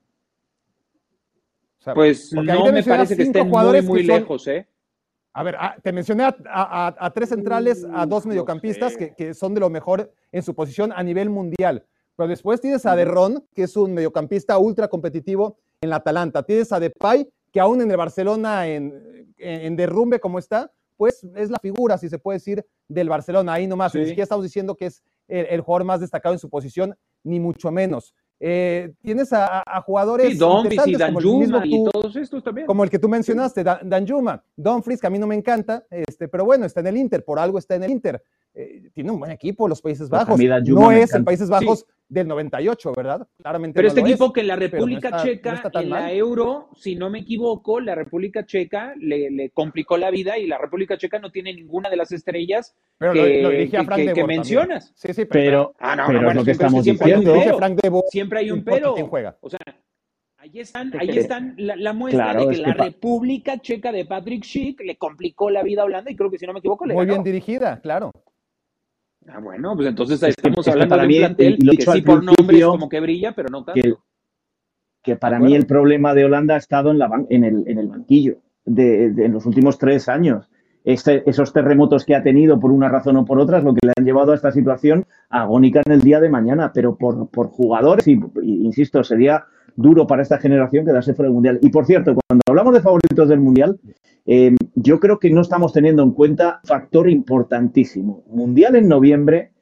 O 1.78 1.82
sea, 1.82 1.92
Pues 1.94 2.32
no 2.32 2.40
te 2.40 2.46
me 2.46 2.72
mencionas 2.72 2.84
parece 2.86 3.16
que 3.16 3.24
cinco 3.24 3.38
estén 3.38 3.50
muy, 3.50 3.72
que 3.74 3.82
muy 3.82 4.06
son- 4.06 4.16
lejos, 4.16 4.48
¿eh? 4.48 4.66
A 5.34 5.42
ver, 5.42 5.56
ah, 5.58 5.76
te 5.82 5.92
mencioné 5.92 6.24
a, 6.24 6.34
a- 6.48 6.86
a- 6.88 6.96
a 6.98 7.10
tres 7.10 7.28
centrales, 7.28 7.86
a 7.92 8.06
dos 8.06 8.24
Uh, 8.24 8.28
mediocampistas 8.28 8.92
no 8.94 8.98
que, 8.98 9.04
sé. 9.08 9.14
que 9.14 9.34
son 9.34 9.52
de 9.52 9.60
lo 9.60 9.68
mejor 9.68 10.10
en 10.32 10.42
su 10.42 10.54
posición 10.54 10.90
a 10.96 11.02
nivel 11.02 11.28
mundial. 11.28 11.84
Pero 12.16 12.28
después 12.30 12.62
tienes 12.62 12.86
a 12.86 12.96
Derron, 12.96 13.44
que 13.54 13.64
es 13.64 13.76
un 13.76 13.92
mediocampista 13.92 14.56
ultra 14.56 14.88
competitivo 14.88 15.58
en 15.82 15.90
la 15.90 15.96
Atalanta. 15.96 16.42
Tienes 16.44 16.72
a 16.72 16.80
Depay, 16.80 17.28
que 17.52 17.60
aún 17.60 17.80
en 17.80 17.90
el 17.90 17.96
Barcelona, 17.96 18.66
en, 18.68 18.92
en- 19.38 19.60
en 19.62 19.76
derrumbe 19.76 20.20
como 20.20 20.38
está, 20.38 20.70
pues 20.96 21.26
es 21.36 21.50
la 21.50 21.58
figura, 21.58 21.98
si 21.98 22.08
se 22.08 22.18
puede 22.18 22.36
decir, 22.38 22.64
del 22.88 23.08
Barcelona. 23.08 23.52
Ahí 23.54 23.66
nomás, 23.66 23.92
Sí. 23.92 23.98
ni 23.98 24.04
siquiera 24.06 24.22
estamos 24.24 24.44
diciendo 24.44 24.74
que 24.76 24.86
es 24.86 25.02
el, 25.28 25.46
el 25.46 25.60
jugador 25.60 25.84
más 25.84 26.00
destacado 26.00 26.34
en 26.34 26.38
su 26.38 26.48
posición, 26.48 26.96
ni 27.24 27.38
mucho 27.40 27.70
menos. 27.70 28.14
Eh, 28.38 28.92
tienes 29.00 29.32
a, 29.32 29.62
jugadores 29.86 30.32
Sí, 30.32 30.36
Dumfries 30.38 30.86
y 30.86 30.90
interesantes 30.92 31.06
como 31.24 31.34
el 31.34 31.38
mismo 31.40 31.58
Danjuma 31.58 31.66
y 31.66 31.84
tú- 31.84 31.90
todos 31.90 32.16
estos 32.16 32.44
también. 32.44 32.66
como 32.66 32.84
el 32.84 32.90
que 32.90 32.98
tú 32.98 33.08
mencionaste, 33.08 33.64
Dan, 33.64 33.88
Danjuma, 33.88 34.42
Dumfries, 34.56 35.00
que 35.00 35.06
a 35.06 35.10
mí 35.10 35.18
no 35.18 35.26
me 35.26 35.34
encanta, 35.34 35.86
este, 35.90 36.28
pero 36.28 36.44
bueno, 36.44 36.66
está 36.66 36.80
en 36.80 36.88
el 36.88 36.96
Inter, 36.98 37.24
por 37.24 37.38
algo 37.38 37.58
está 37.58 37.76
en 37.76 37.84
el 37.84 37.90
Inter. 37.90 38.22
Eh, 38.54 38.90
tiene 38.92 39.10
un 39.10 39.18
buen 39.18 39.30
equipo, 39.30 39.66
los 39.68 39.80
Países 39.82 40.08
Pues 40.08 40.20
Bajos. 40.26 40.38
No 40.68 40.90
es 40.92 41.10
encanta. 41.10 41.24
Países 41.24 41.48
Bajos 41.48 41.86
del 42.08 42.28
98, 42.28 42.92
¿verdad? 42.96 43.26
Claramente 43.42 43.76
Pero 43.76 43.86
no 43.86 43.88
este 43.88 44.00
equipo 44.00 44.26
es. 44.26 44.32
que 44.32 44.40
en 44.42 44.46
la 44.46 44.54
pero 44.56 44.66
no 44.68 44.72
República 44.76 45.08
está- 45.08 45.18
no 45.18 45.24
Checa, 45.24 45.70
tan 45.70 45.82
en 45.82 45.90
la 45.90 46.00
mal. 46.02 46.10
Euro, 46.12 46.68
si 46.76 46.94
no 46.94 47.10
me 47.10 47.18
equivoco, 47.20 47.80
la 47.80 47.94
República 47.96 48.46
Checa 48.46 48.94
le, 48.96 49.30
le 49.30 49.50
complicó 49.50 49.96
la 49.96 50.10
vida 50.10 50.38
y 50.38 50.46
la 50.46 50.58
República 50.58 50.96
Checa 50.96 51.18
no 51.18 51.30
tiene 51.30 51.52
ninguna 51.52 51.90
de 51.90 51.96
las 51.96 52.12
estrellas 52.12 52.76
Pero 52.98 53.12
que, 53.12 53.42
lo, 53.42 53.50
lo 54.14 54.26
mencionas. 54.26 54.92
Sí, 54.94 55.12
sí, 55.12 55.24
Pero, 55.24 55.74
Ah, 55.80 55.96
no, 55.96 56.04
pero 56.06 56.18
bueno, 56.22 56.30
es 56.30 56.36
lo 56.36 56.44
que 56.44 56.54
siempre- 56.54 56.66
estamos 56.66 56.84
siempre 56.84 57.06
hay 57.06 57.12
un 57.14 57.20
diciendo. 57.24 57.44
pero. 57.44 57.58
Frank 57.58 57.80
de 57.82 57.88
Boer, 57.88 58.04
Siempre 58.10 58.38
hay 58.38 58.46
no 58.48 58.54
un 58.54 58.64
pero. 58.64 58.94
quién 58.94 59.06
juega. 59.08 59.36
O 59.40 59.50
sea, 59.50 59.58
ahí 60.38 60.60
están, 60.60 60.92
ahí 60.98 61.10
están 61.18 61.54
la, 61.58 61.74
la 61.74 61.92
muestra 61.92 62.24
Claro, 62.24 62.40
de 62.42 62.46
que 62.46 62.52
es 62.54 62.60
la 62.60 62.72
República 62.74 63.58
Checa 63.58 63.90
de 63.90 64.04
Patrick 64.04 64.44
Schick 64.44 64.80
le 64.82 64.96
complicó 64.96 65.50
la 65.50 65.64
vida 65.64 65.82
a 65.82 65.86
Holanda 65.86 66.08
y 66.10 66.14
creo 66.14 66.30
que 66.30 66.38
si 66.38 66.46
no 66.46 66.52
me 66.52 66.60
equivoco 66.60 66.86
le 66.86 66.94
Muy 66.94 67.04
ganó. 67.04 67.14
bien 67.22 67.24
dirigida, 67.24 67.80
claro. 67.80 68.12
Ah, 69.28 69.40
bueno, 69.40 69.74
pues 69.74 69.88
entonces 69.88 70.22
Es 70.22 70.30
estamos 70.30 70.64
que 70.64 70.70
hablando 70.70 70.90
para 70.96 71.02
de 71.06 71.08
un 71.08 71.14
plantel 71.18 71.58
que 71.58 71.70
dicho 71.70 71.92
sí 71.92 72.00
por 72.02 72.22
nombres 72.22 72.64
como 72.64 72.88
que 72.88 73.00
brilla, 73.00 73.32
pero 73.34 73.48
no 73.50 73.64
tanto. 73.64 73.80
que, 73.80 73.94
que 75.02 75.16
para 75.16 75.38
mí 75.38 75.54
el 75.54 75.66
problema 75.66 76.14
de 76.14 76.24
Holanda 76.24 76.54
ha 76.54 76.58
estado 76.58 76.90
en, 76.90 76.98
la 76.98 77.08
ban- 77.08 77.26
en, 77.30 77.44
el, 77.44 77.64
en 77.66 77.78
el 77.78 77.88
banquillo 77.88 78.36
de, 78.64 79.10
de- 79.12 79.24
en 79.26 79.32
los 79.32 79.46
últimos 79.46 79.78
tres 79.78 80.08
años. 80.08 80.48
Este- 80.84 81.28
esos 81.28 81.52
terremotos 81.52 82.04
que 82.04 82.14
ha 82.14 82.22
tenido 82.22 82.60
por 82.60 82.70
una 82.70 82.88
razón 82.88 83.16
o 83.16 83.24
por 83.24 83.40
otra 83.40 83.58
es 83.58 83.64
lo 83.64 83.74
que 83.74 83.84
le 83.86 83.92
han 83.96 84.04
llevado 84.04 84.30
a 84.32 84.36
esta 84.36 84.52
situación 84.52 85.04
agónica 85.28 85.82
en 85.84 85.92
el 85.92 86.00
día 86.02 86.20
de 86.20 86.28
mañana, 86.28 86.70
pero 86.72 86.96
por, 86.96 87.28
por 87.28 87.48
jugadores, 87.48 88.06
y 88.06 88.12
insisto, 88.42 89.02
sería 89.02 89.44
duro 89.76 90.06
para 90.06 90.22
esta 90.22 90.38
generación 90.38 90.84
quedarse 90.84 91.14
fuera 91.14 91.28
del 91.28 91.34
Mundial. 91.34 91.58
Y 91.62 91.70
por 91.70 91.86
cierto, 91.86 92.14
cuando 92.14 92.42
hablamos 92.48 92.74
de 92.74 92.80
favoritos 92.80 93.28
del 93.28 93.40
Mundial, 93.40 93.78
eh, 94.24 94.56
yo 94.74 94.98
creo 94.98 95.18
que 95.18 95.30
no 95.30 95.42
estamos 95.42 95.72
teniendo 95.72 96.02
en 96.02 96.12
cuenta 96.12 96.60
factor 96.64 97.08
importantísimo. 97.08 98.24
Mundial 98.28 98.76
en 98.76 98.88
noviembre, 98.88 99.52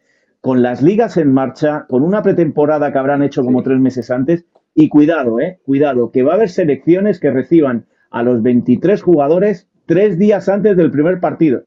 con 0.41 0.63
las 0.63 0.83
ligas 0.83 1.17
en 1.17 1.33
marcha, 1.33 1.87
con 1.89 2.03
una 2.03 2.23
pretemporada 2.23 2.93
que 2.93 2.99
habrán 2.99 3.23
hecho 3.23 3.45
como 3.45 3.63
tres 3.63 3.79
meses 3.79 4.11
antes. 4.11 4.47
Y 4.75 4.89
cuidado, 4.89 5.39
eh, 5.39 5.61
cuidado, 5.65 6.11
que 6.11 6.23
va 6.23 6.33
a 6.33 6.37
haber 6.37 6.49
selecciones 6.49 7.21
que 7.21 7.31
reciban 7.31 7.87
a 8.11 8.23
los 8.23 8.43
23 8.43 9.03
jugadores 9.03 9.69
tres 9.87 10.19
días 10.19 10.49
antes 10.49 10.77
del 10.77 10.91
primer 10.91 11.21
partido. 11.21 11.65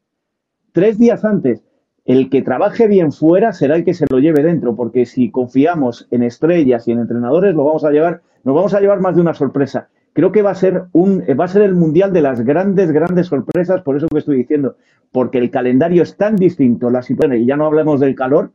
Tres 0.71 0.97
días 0.97 1.23
antes. 1.23 1.63
El 2.05 2.29
que 2.29 2.41
trabaje 2.41 2.87
bien 2.87 3.11
fuera 3.11 3.51
será 3.51 3.75
el 3.75 3.83
que 3.83 3.93
se 3.93 4.05
lo 4.09 4.19
lleve 4.19 4.41
dentro, 4.41 4.75
porque 4.75 5.05
si 5.05 5.29
confiamos 5.29 6.07
en 6.09 6.23
estrellas 6.23 6.87
y 6.87 6.93
en 6.93 6.99
entrenadores, 6.99 7.53
lo 7.53 7.65
vamos 7.65 7.83
a 7.83 7.91
llevar, 7.91 8.21
nos 8.47 8.55
vamos 8.55 8.73
a 8.73 8.79
llevar 8.79 9.01
más 9.01 9.13
de 9.13 9.19
una 9.19 9.33
sorpresa. 9.33 9.89
Creo 10.13 10.31
que 10.31 10.41
va 10.41 10.51
a 10.51 10.55
ser 10.55 10.83
un, 10.93 11.21
va 11.37 11.43
a 11.43 11.49
ser 11.49 11.63
el 11.63 11.75
mundial 11.75 12.13
de 12.13 12.21
las 12.21 12.39
grandes, 12.45 12.93
grandes 12.93 13.27
sorpresas, 13.27 13.81
por 13.81 13.97
eso 13.97 14.07
que 14.07 14.19
estoy 14.19 14.37
diciendo, 14.37 14.77
porque 15.11 15.37
el 15.37 15.51
calendario 15.51 16.01
es 16.01 16.15
tan 16.15 16.37
distinto, 16.37 16.89
la 16.89 17.01
situación, 17.01 17.41
y 17.41 17.45
ya 17.45 17.57
no 17.57 17.65
hablemos 17.65 17.99
del 17.99 18.15
calor, 18.15 18.51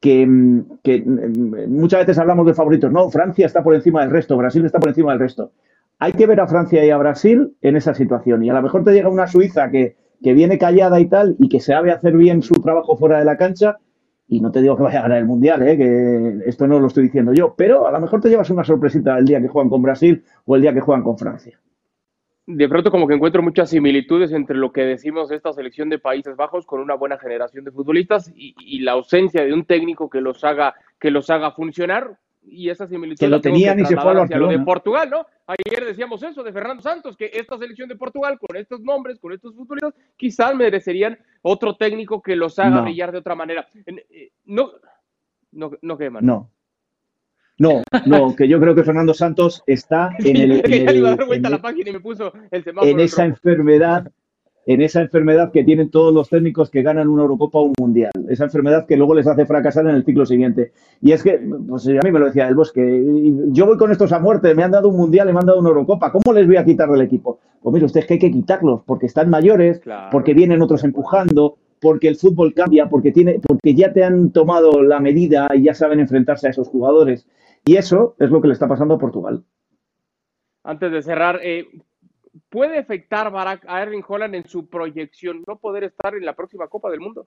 que, 0.00 0.26
mm, 0.26 0.78
que, 0.82 1.02
mm, 1.02 1.70
muchas 1.78 2.00
veces 2.00 2.18
hablamos 2.18 2.46
de 2.46 2.54
favoritos. 2.54 2.90
No, 2.90 3.10
Francia 3.10 3.44
está 3.44 3.62
por 3.62 3.74
encima 3.74 4.00
del 4.00 4.12
resto, 4.12 4.34
Brasil 4.38 4.64
está 4.64 4.80
por 4.80 4.88
encima 4.88 5.10
del 5.10 5.20
resto. 5.20 5.50
Hay 5.98 6.14
que 6.14 6.26
ver 6.26 6.40
a 6.40 6.46
Francia 6.46 6.82
y 6.82 6.88
a 6.88 6.96
Brasil 6.96 7.54
en 7.60 7.76
esa 7.76 7.92
situación. 7.92 8.42
Y 8.44 8.48
a 8.48 8.54
lo 8.54 8.62
mejor 8.62 8.82
te 8.82 8.94
llega 8.94 9.10
una 9.10 9.26
Suiza 9.26 9.70
que, 9.70 9.94
que 10.22 10.32
viene 10.32 10.56
callada 10.56 10.98
y 11.00 11.06
tal, 11.06 11.36
y 11.38 11.50
que 11.50 11.60
sabe 11.60 11.92
hacer 11.92 12.16
bien 12.16 12.40
su 12.40 12.54
trabajo 12.54 12.96
fuera 12.96 13.18
de 13.18 13.26
la 13.26 13.36
cancha. 13.36 13.76
Y 14.26 14.40
no 14.40 14.50
te 14.50 14.62
digo 14.62 14.76
que 14.76 14.82
vaya 14.82 15.00
a 15.00 15.02
ganar 15.02 15.18
el 15.18 15.26
mundial, 15.26 15.66
¿eh? 15.68 15.76
que 15.76 16.48
esto 16.48 16.66
no 16.66 16.80
lo 16.80 16.86
estoy 16.86 17.04
diciendo 17.04 17.32
yo, 17.34 17.54
pero 17.56 17.86
a 17.86 17.92
lo 17.92 18.00
mejor 18.00 18.20
te 18.20 18.30
llevas 18.30 18.48
una 18.50 18.64
sorpresita 18.64 19.18
el 19.18 19.26
día 19.26 19.40
que 19.40 19.48
juegan 19.48 19.68
con 19.68 19.82
Brasil 19.82 20.24
o 20.46 20.56
el 20.56 20.62
día 20.62 20.72
que 20.72 20.80
juegan 20.80 21.04
con 21.04 21.18
Francia. 21.18 21.60
De 22.46 22.68
pronto 22.68 22.90
como 22.90 23.06
que 23.06 23.14
encuentro 23.14 23.42
muchas 23.42 23.70
similitudes 23.70 24.32
entre 24.32 24.56
lo 24.56 24.72
que 24.72 24.82
decimos 24.82 25.28
de 25.28 25.36
esta 25.36 25.52
selección 25.52 25.88
de 25.88 25.98
Países 25.98 26.36
Bajos 26.36 26.66
con 26.66 26.80
una 26.80 26.94
buena 26.94 27.18
generación 27.18 27.64
de 27.64 27.70
futbolistas 27.70 28.30
y, 28.34 28.54
y 28.58 28.80
la 28.80 28.92
ausencia 28.92 29.44
de 29.44 29.52
un 29.52 29.64
técnico 29.64 30.10
que 30.10 30.20
los 30.20 30.44
haga 30.44 30.74
que 30.98 31.10
los 31.10 31.30
haga 31.30 31.52
funcionar 31.52 32.18
y 32.46 32.68
esa 32.68 32.86
similitud 32.86 33.18
Que 33.18 33.28
lo 33.28 33.40
tenían 33.40 33.80
y 33.80 33.86
se 33.86 33.96
fue 33.96 34.20
hacia 34.20 34.38
lo 34.38 34.48
de. 34.48 34.58
Portugal, 34.60 35.10
¿no? 35.10 35.26
Ayer 35.46 35.84
decíamos 35.84 36.22
eso 36.22 36.42
de 36.42 36.52
Fernando 36.52 36.82
Santos, 36.82 37.16
que 37.16 37.30
esta 37.32 37.58
selección 37.58 37.88
de 37.88 37.96
Portugal 37.96 38.38
con 38.38 38.56
estos 38.56 38.80
nombres, 38.80 39.18
con 39.18 39.32
estos 39.32 39.54
futbolistas, 39.54 39.94
quizás 40.16 40.54
merecerían 40.54 41.18
otro 41.46 41.76
técnico 41.76 42.20
que 42.22 42.36
los 42.36 42.58
haga 42.58 42.70
No. 42.76 42.82
brillar 42.82 43.12
de 43.12 43.18
otra 43.18 43.34
manera. 43.34 43.66
Eh, 43.86 44.30
No, 44.46 44.70
no, 45.52 45.70
no 45.82 45.98
quema. 45.98 46.20
No. 46.20 46.50
No, 47.58 47.82
no, 48.06 48.34
que 48.34 48.48
yo 48.48 48.58
creo 48.58 48.74
que 48.74 48.82
Fernando 48.82 49.14
Santos 49.14 49.62
está 49.66 50.10
en 50.18 50.36
el, 50.36 50.52
en 50.64 50.72
el- 50.88 51.06
en 52.82 52.98
el 52.98 53.00
esa 53.00 53.24
enfermedad, 53.24 54.10
en 54.66 54.80
esa 54.82 55.00
enfermedad 55.02 55.52
que 55.52 55.62
tienen 55.64 55.90
todos 55.90 56.12
los 56.14 56.28
técnicos 56.30 56.70
que 56.70 56.82
ganan 56.82 57.08
una 57.08 57.22
Eurocopa 57.22 57.58
o 57.58 57.64
un 57.64 57.74
Mundial. 57.78 58.10
Esa 58.28 58.44
enfermedad 58.44 58.86
que 58.86 58.96
luego 58.96 59.14
les 59.14 59.26
hace 59.26 59.44
fracasar 59.46 59.86
en 59.86 59.94
el 59.94 60.04
ciclo 60.04 60.24
siguiente. 60.24 60.72
Y 61.02 61.12
es 61.12 61.22
que, 61.22 61.38
pues 61.68 61.86
a 61.86 61.90
mí 62.02 62.10
me 62.10 62.18
lo 62.18 62.26
decía 62.26 62.48
el 62.48 62.54
Bosque, 62.54 63.04
yo 63.48 63.66
voy 63.66 63.76
con 63.76 63.90
estos 63.92 64.12
a 64.12 64.18
muerte, 64.18 64.54
me 64.54 64.62
han 64.62 64.70
dado 64.70 64.88
un 64.88 64.96
Mundial, 64.96 65.32
me 65.32 65.38
han 65.38 65.46
dado 65.46 65.60
una 65.60 65.68
Eurocopa, 65.68 66.10
¿cómo 66.10 66.32
les 66.32 66.46
voy 66.46 66.56
a 66.56 66.64
quitar 66.64 66.88
del 66.90 67.02
equipo? 67.02 67.40
Pues 67.62 67.72
mire, 67.74 67.86
usted 67.86 68.00
es 68.00 68.06
que 68.06 68.14
hay 68.14 68.20
que 68.20 68.30
quitarlos, 68.30 68.82
porque 68.86 69.06
están 69.06 69.28
mayores, 69.30 69.80
Claro. 69.80 70.08
porque 70.10 70.34
vienen 70.34 70.62
otros 70.62 70.82
empujando, 70.84 71.56
porque 71.80 72.08
el 72.08 72.16
fútbol 72.16 72.54
cambia, 72.54 72.88
porque, 72.88 73.12
tiene, 73.12 73.40
porque 73.46 73.74
ya 73.74 73.92
te 73.92 74.02
han 74.04 74.30
tomado 74.32 74.82
la 74.82 75.00
medida 75.00 75.48
y 75.54 75.64
ya 75.64 75.74
saben 75.74 76.00
enfrentarse 76.00 76.46
a 76.46 76.50
esos 76.50 76.68
jugadores. 76.68 77.26
Y 77.66 77.76
eso 77.76 78.14
es 78.18 78.30
lo 78.30 78.40
que 78.40 78.48
le 78.48 78.54
está 78.54 78.68
pasando 78.68 78.94
a 78.94 78.98
Portugal. 78.98 79.44
Antes 80.62 80.92
de 80.92 81.02
cerrar, 81.02 81.40
eh, 81.42 81.66
¿puede 82.48 82.78
afectar 82.78 83.32
a 83.34 83.82
Erling 83.82 84.04
Holland 84.06 84.34
en 84.34 84.46
su 84.48 84.68
proyección 84.68 85.42
no 85.46 85.58
poder 85.58 85.84
estar 85.84 86.14
en 86.14 86.24
la 86.24 86.34
próxima 86.34 86.68
Copa 86.68 86.90
del 86.90 87.00
Mundo? 87.00 87.26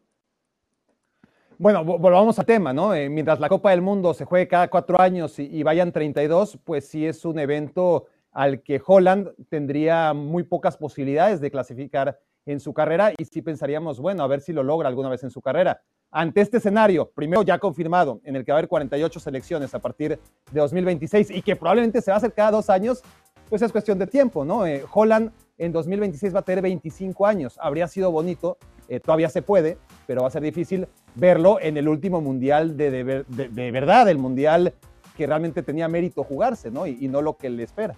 Bueno, 1.58 1.84
vo- 1.84 2.00
volvamos 2.00 2.38
al 2.38 2.46
tema, 2.46 2.72
¿no? 2.72 2.94
Eh, 2.94 3.10
mientras 3.10 3.40
la 3.40 3.50
Copa 3.50 3.72
del 3.72 3.82
Mundo 3.82 4.14
se 4.14 4.26
juegue 4.26 4.48
cada 4.48 4.68
cuatro 4.70 5.00
años 5.02 5.40
y, 5.40 5.46
y 5.46 5.64
vayan 5.64 5.92
32, 5.92 6.60
pues 6.64 6.88
sí 6.88 7.06
es 7.06 7.26
un 7.26 7.40
evento 7.40 8.06
al 8.32 8.62
que 8.62 8.80
Holland 8.86 9.30
tendría 9.50 10.14
muy 10.14 10.44
pocas 10.44 10.78
posibilidades 10.78 11.42
de 11.42 11.50
clasificar 11.50 12.20
en 12.46 12.60
su 12.60 12.74
carrera 12.74 13.12
y 13.18 13.26
sí 13.26 13.42
pensaríamos, 13.42 14.00
bueno, 14.00 14.24
a 14.24 14.28
ver 14.28 14.40
si 14.42 14.54
lo 14.54 14.62
logra 14.64 14.88
alguna 14.88 15.10
vez 15.10 15.24
en 15.24 15.32
su 15.32 15.42
carrera. 15.42 15.82
Ante 16.12 16.42
este 16.42 16.58
escenario, 16.58 17.10
primero 17.10 17.42
ya 17.42 17.58
confirmado, 17.58 18.22
en 18.24 18.36
el 18.36 18.46
que 18.46 18.52
va 18.52 18.58
a 18.58 18.60
haber 18.60 18.70
48 18.70 19.20
selecciones 19.20 19.74
a 19.74 19.80
partir 19.80 20.12
de 20.52 20.60
2026 20.60 21.32
y 21.32 21.42
que 21.42 21.56
probablemente 21.56 22.02
se 22.02 22.12
va 22.12 22.16
a 22.16 22.18
hacer 22.20 22.34
cada 22.34 22.52
dos 22.52 22.70
años, 22.70 23.04
pues 23.50 23.62
es 23.62 23.72
cuestión 23.72 23.98
de 24.00 24.08
tiempo, 24.08 24.46
¿no? 24.46 24.66
Eh, 24.66 24.84
Holland 24.92 25.32
en 25.58 25.72
2026 25.72 26.36
va 26.36 26.40
a 26.40 26.44
tener 26.44 26.62
25 26.62 27.26
años. 27.26 27.58
Habría 27.62 27.88
sido 27.88 28.12
bonito, 28.12 28.58
eh, 28.88 29.00
todavía 29.00 29.30
se 29.30 29.42
puede, 29.42 29.78
pero 30.06 30.22
va 30.22 30.28
a 30.28 30.32
ser 30.32 30.44
difícil 30.44 30.88
verlo 31.16 31.60
en 31.62 31.78
el 31.78 31.88
último 31.88 32.22
mundial 32.22 32.78
de, 32.78 32.92
de 32.92 33.24
de 33.24 33.72
verdad, 33.72 34.10
el 34.10 34.18
mundial 34.18 34.74
que 35.16 35.26
realmente 35.26 35.64
tenía 35.64 35.88
mérito 35.88 36.24
jugarse, 36.24 36.70
¿no? 36.70 36.86
Y, 36.86 36.98
y 37.02 37.08
no 37.08 37.22
lo 37.22 37.38
que 37.38 37.50
le 37.50 37.64
espera. 37.64 37.96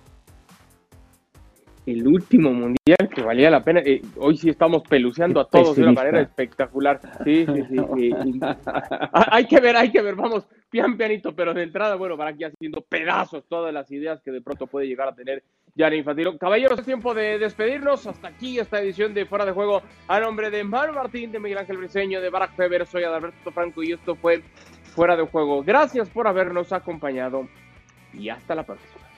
El 1.85 2.07
último 2.07 2.51
mundial 2.51 3.09
que 3.13 3.21
valía 3.21 3.49
la 3.49 3.63
pena. 3.63 3.81
Eh, 3.83 4.01
hoy 4.17 4.37
sí 4.37 4.49
estamos 4.49 4.83
peluceando 4.83 5.39
Qué 5.39 5.57
a 5.57 5.61
todos 5.61 5.75
de 5.75 5.83
una 5.83 5.93
manera 5.93 6.21
espectacular. 6.21 6.99
Sí, 7.23 7.45
sí, 7.45 7.63
sí. 7.69 8.39
Ah, 8.41 9.29
hay 9.31 9.45
que 9.45 9.59
ver, 9.59 9.75
hay 9.75 9.91
que 9.91 10.01
ver. 10.01 10.15
Vamos, 10.15 10.47
pian 10.69 10.97
pianito, 10.97 11.35
pero 11.35 11.53
de 11.53 11.63
entrada, 11.63 11.95
bueno, 11.95 12.17
para 12.17 12.31
aquí 12.31 12.43
haciendo 12.43 12.81
pedazos 12.81 13.45
todas 13.47 13.73
las 13.73 13.91
ideas 13.91 14.21
que 14.21 14.31
de 14.31 14.41
pronto 14.41 14.67
puede 14.67 14.87
llegar 14.87 15.07
a 15.07 15.15
tener 15.15 15.43
Gianni 15.75 15.97
Infantino. 15.97 16.37
Caballeros, 16.37 16.79
es 16.79 16.85
tiempo 16.85 17.13
de 17.13 17.39
despedirnos. 17.39 18.05
Hasta 18.05 18.27
aquí 18.27 18.59
esta 18.59 18.81
edición 18.81 19.13
de 19.13 19.25
Fuera 19.25 19.45
de 19.45 19.51
Juego. 19.51 19.81
A 20.07 20.19
nombre 20.19 20.49
de 20.49 20.63
Manuel 20.63 20.93
Martín, 20.93 21.31
de 21.31 21.39
Miguel 21.39 21.59
Ángel 21.59 21.77
Briseño, 21.77 22.21
de 22.21 22.29
Barack 22.29 22.55
Feber, 22.55 22.85
soy 22.85 23.03
Adalberto 23.03 23.51
Franco 23.51 23.81
y 23.83 23.93
esto 23.93 24.15
fue 24.15 24.43
Fuera 24.93 25.15
de 25.15 25.23
Juego. 25.23 25.63
Gracias 25.63 26.09
por 26.09 26.27
habernos 26.27 26.71
acompañado 26.73 27.47
y 28.13 28.29
hasta 28.29 28.55
la 28.55 28.63
próxima. 28.63 29.08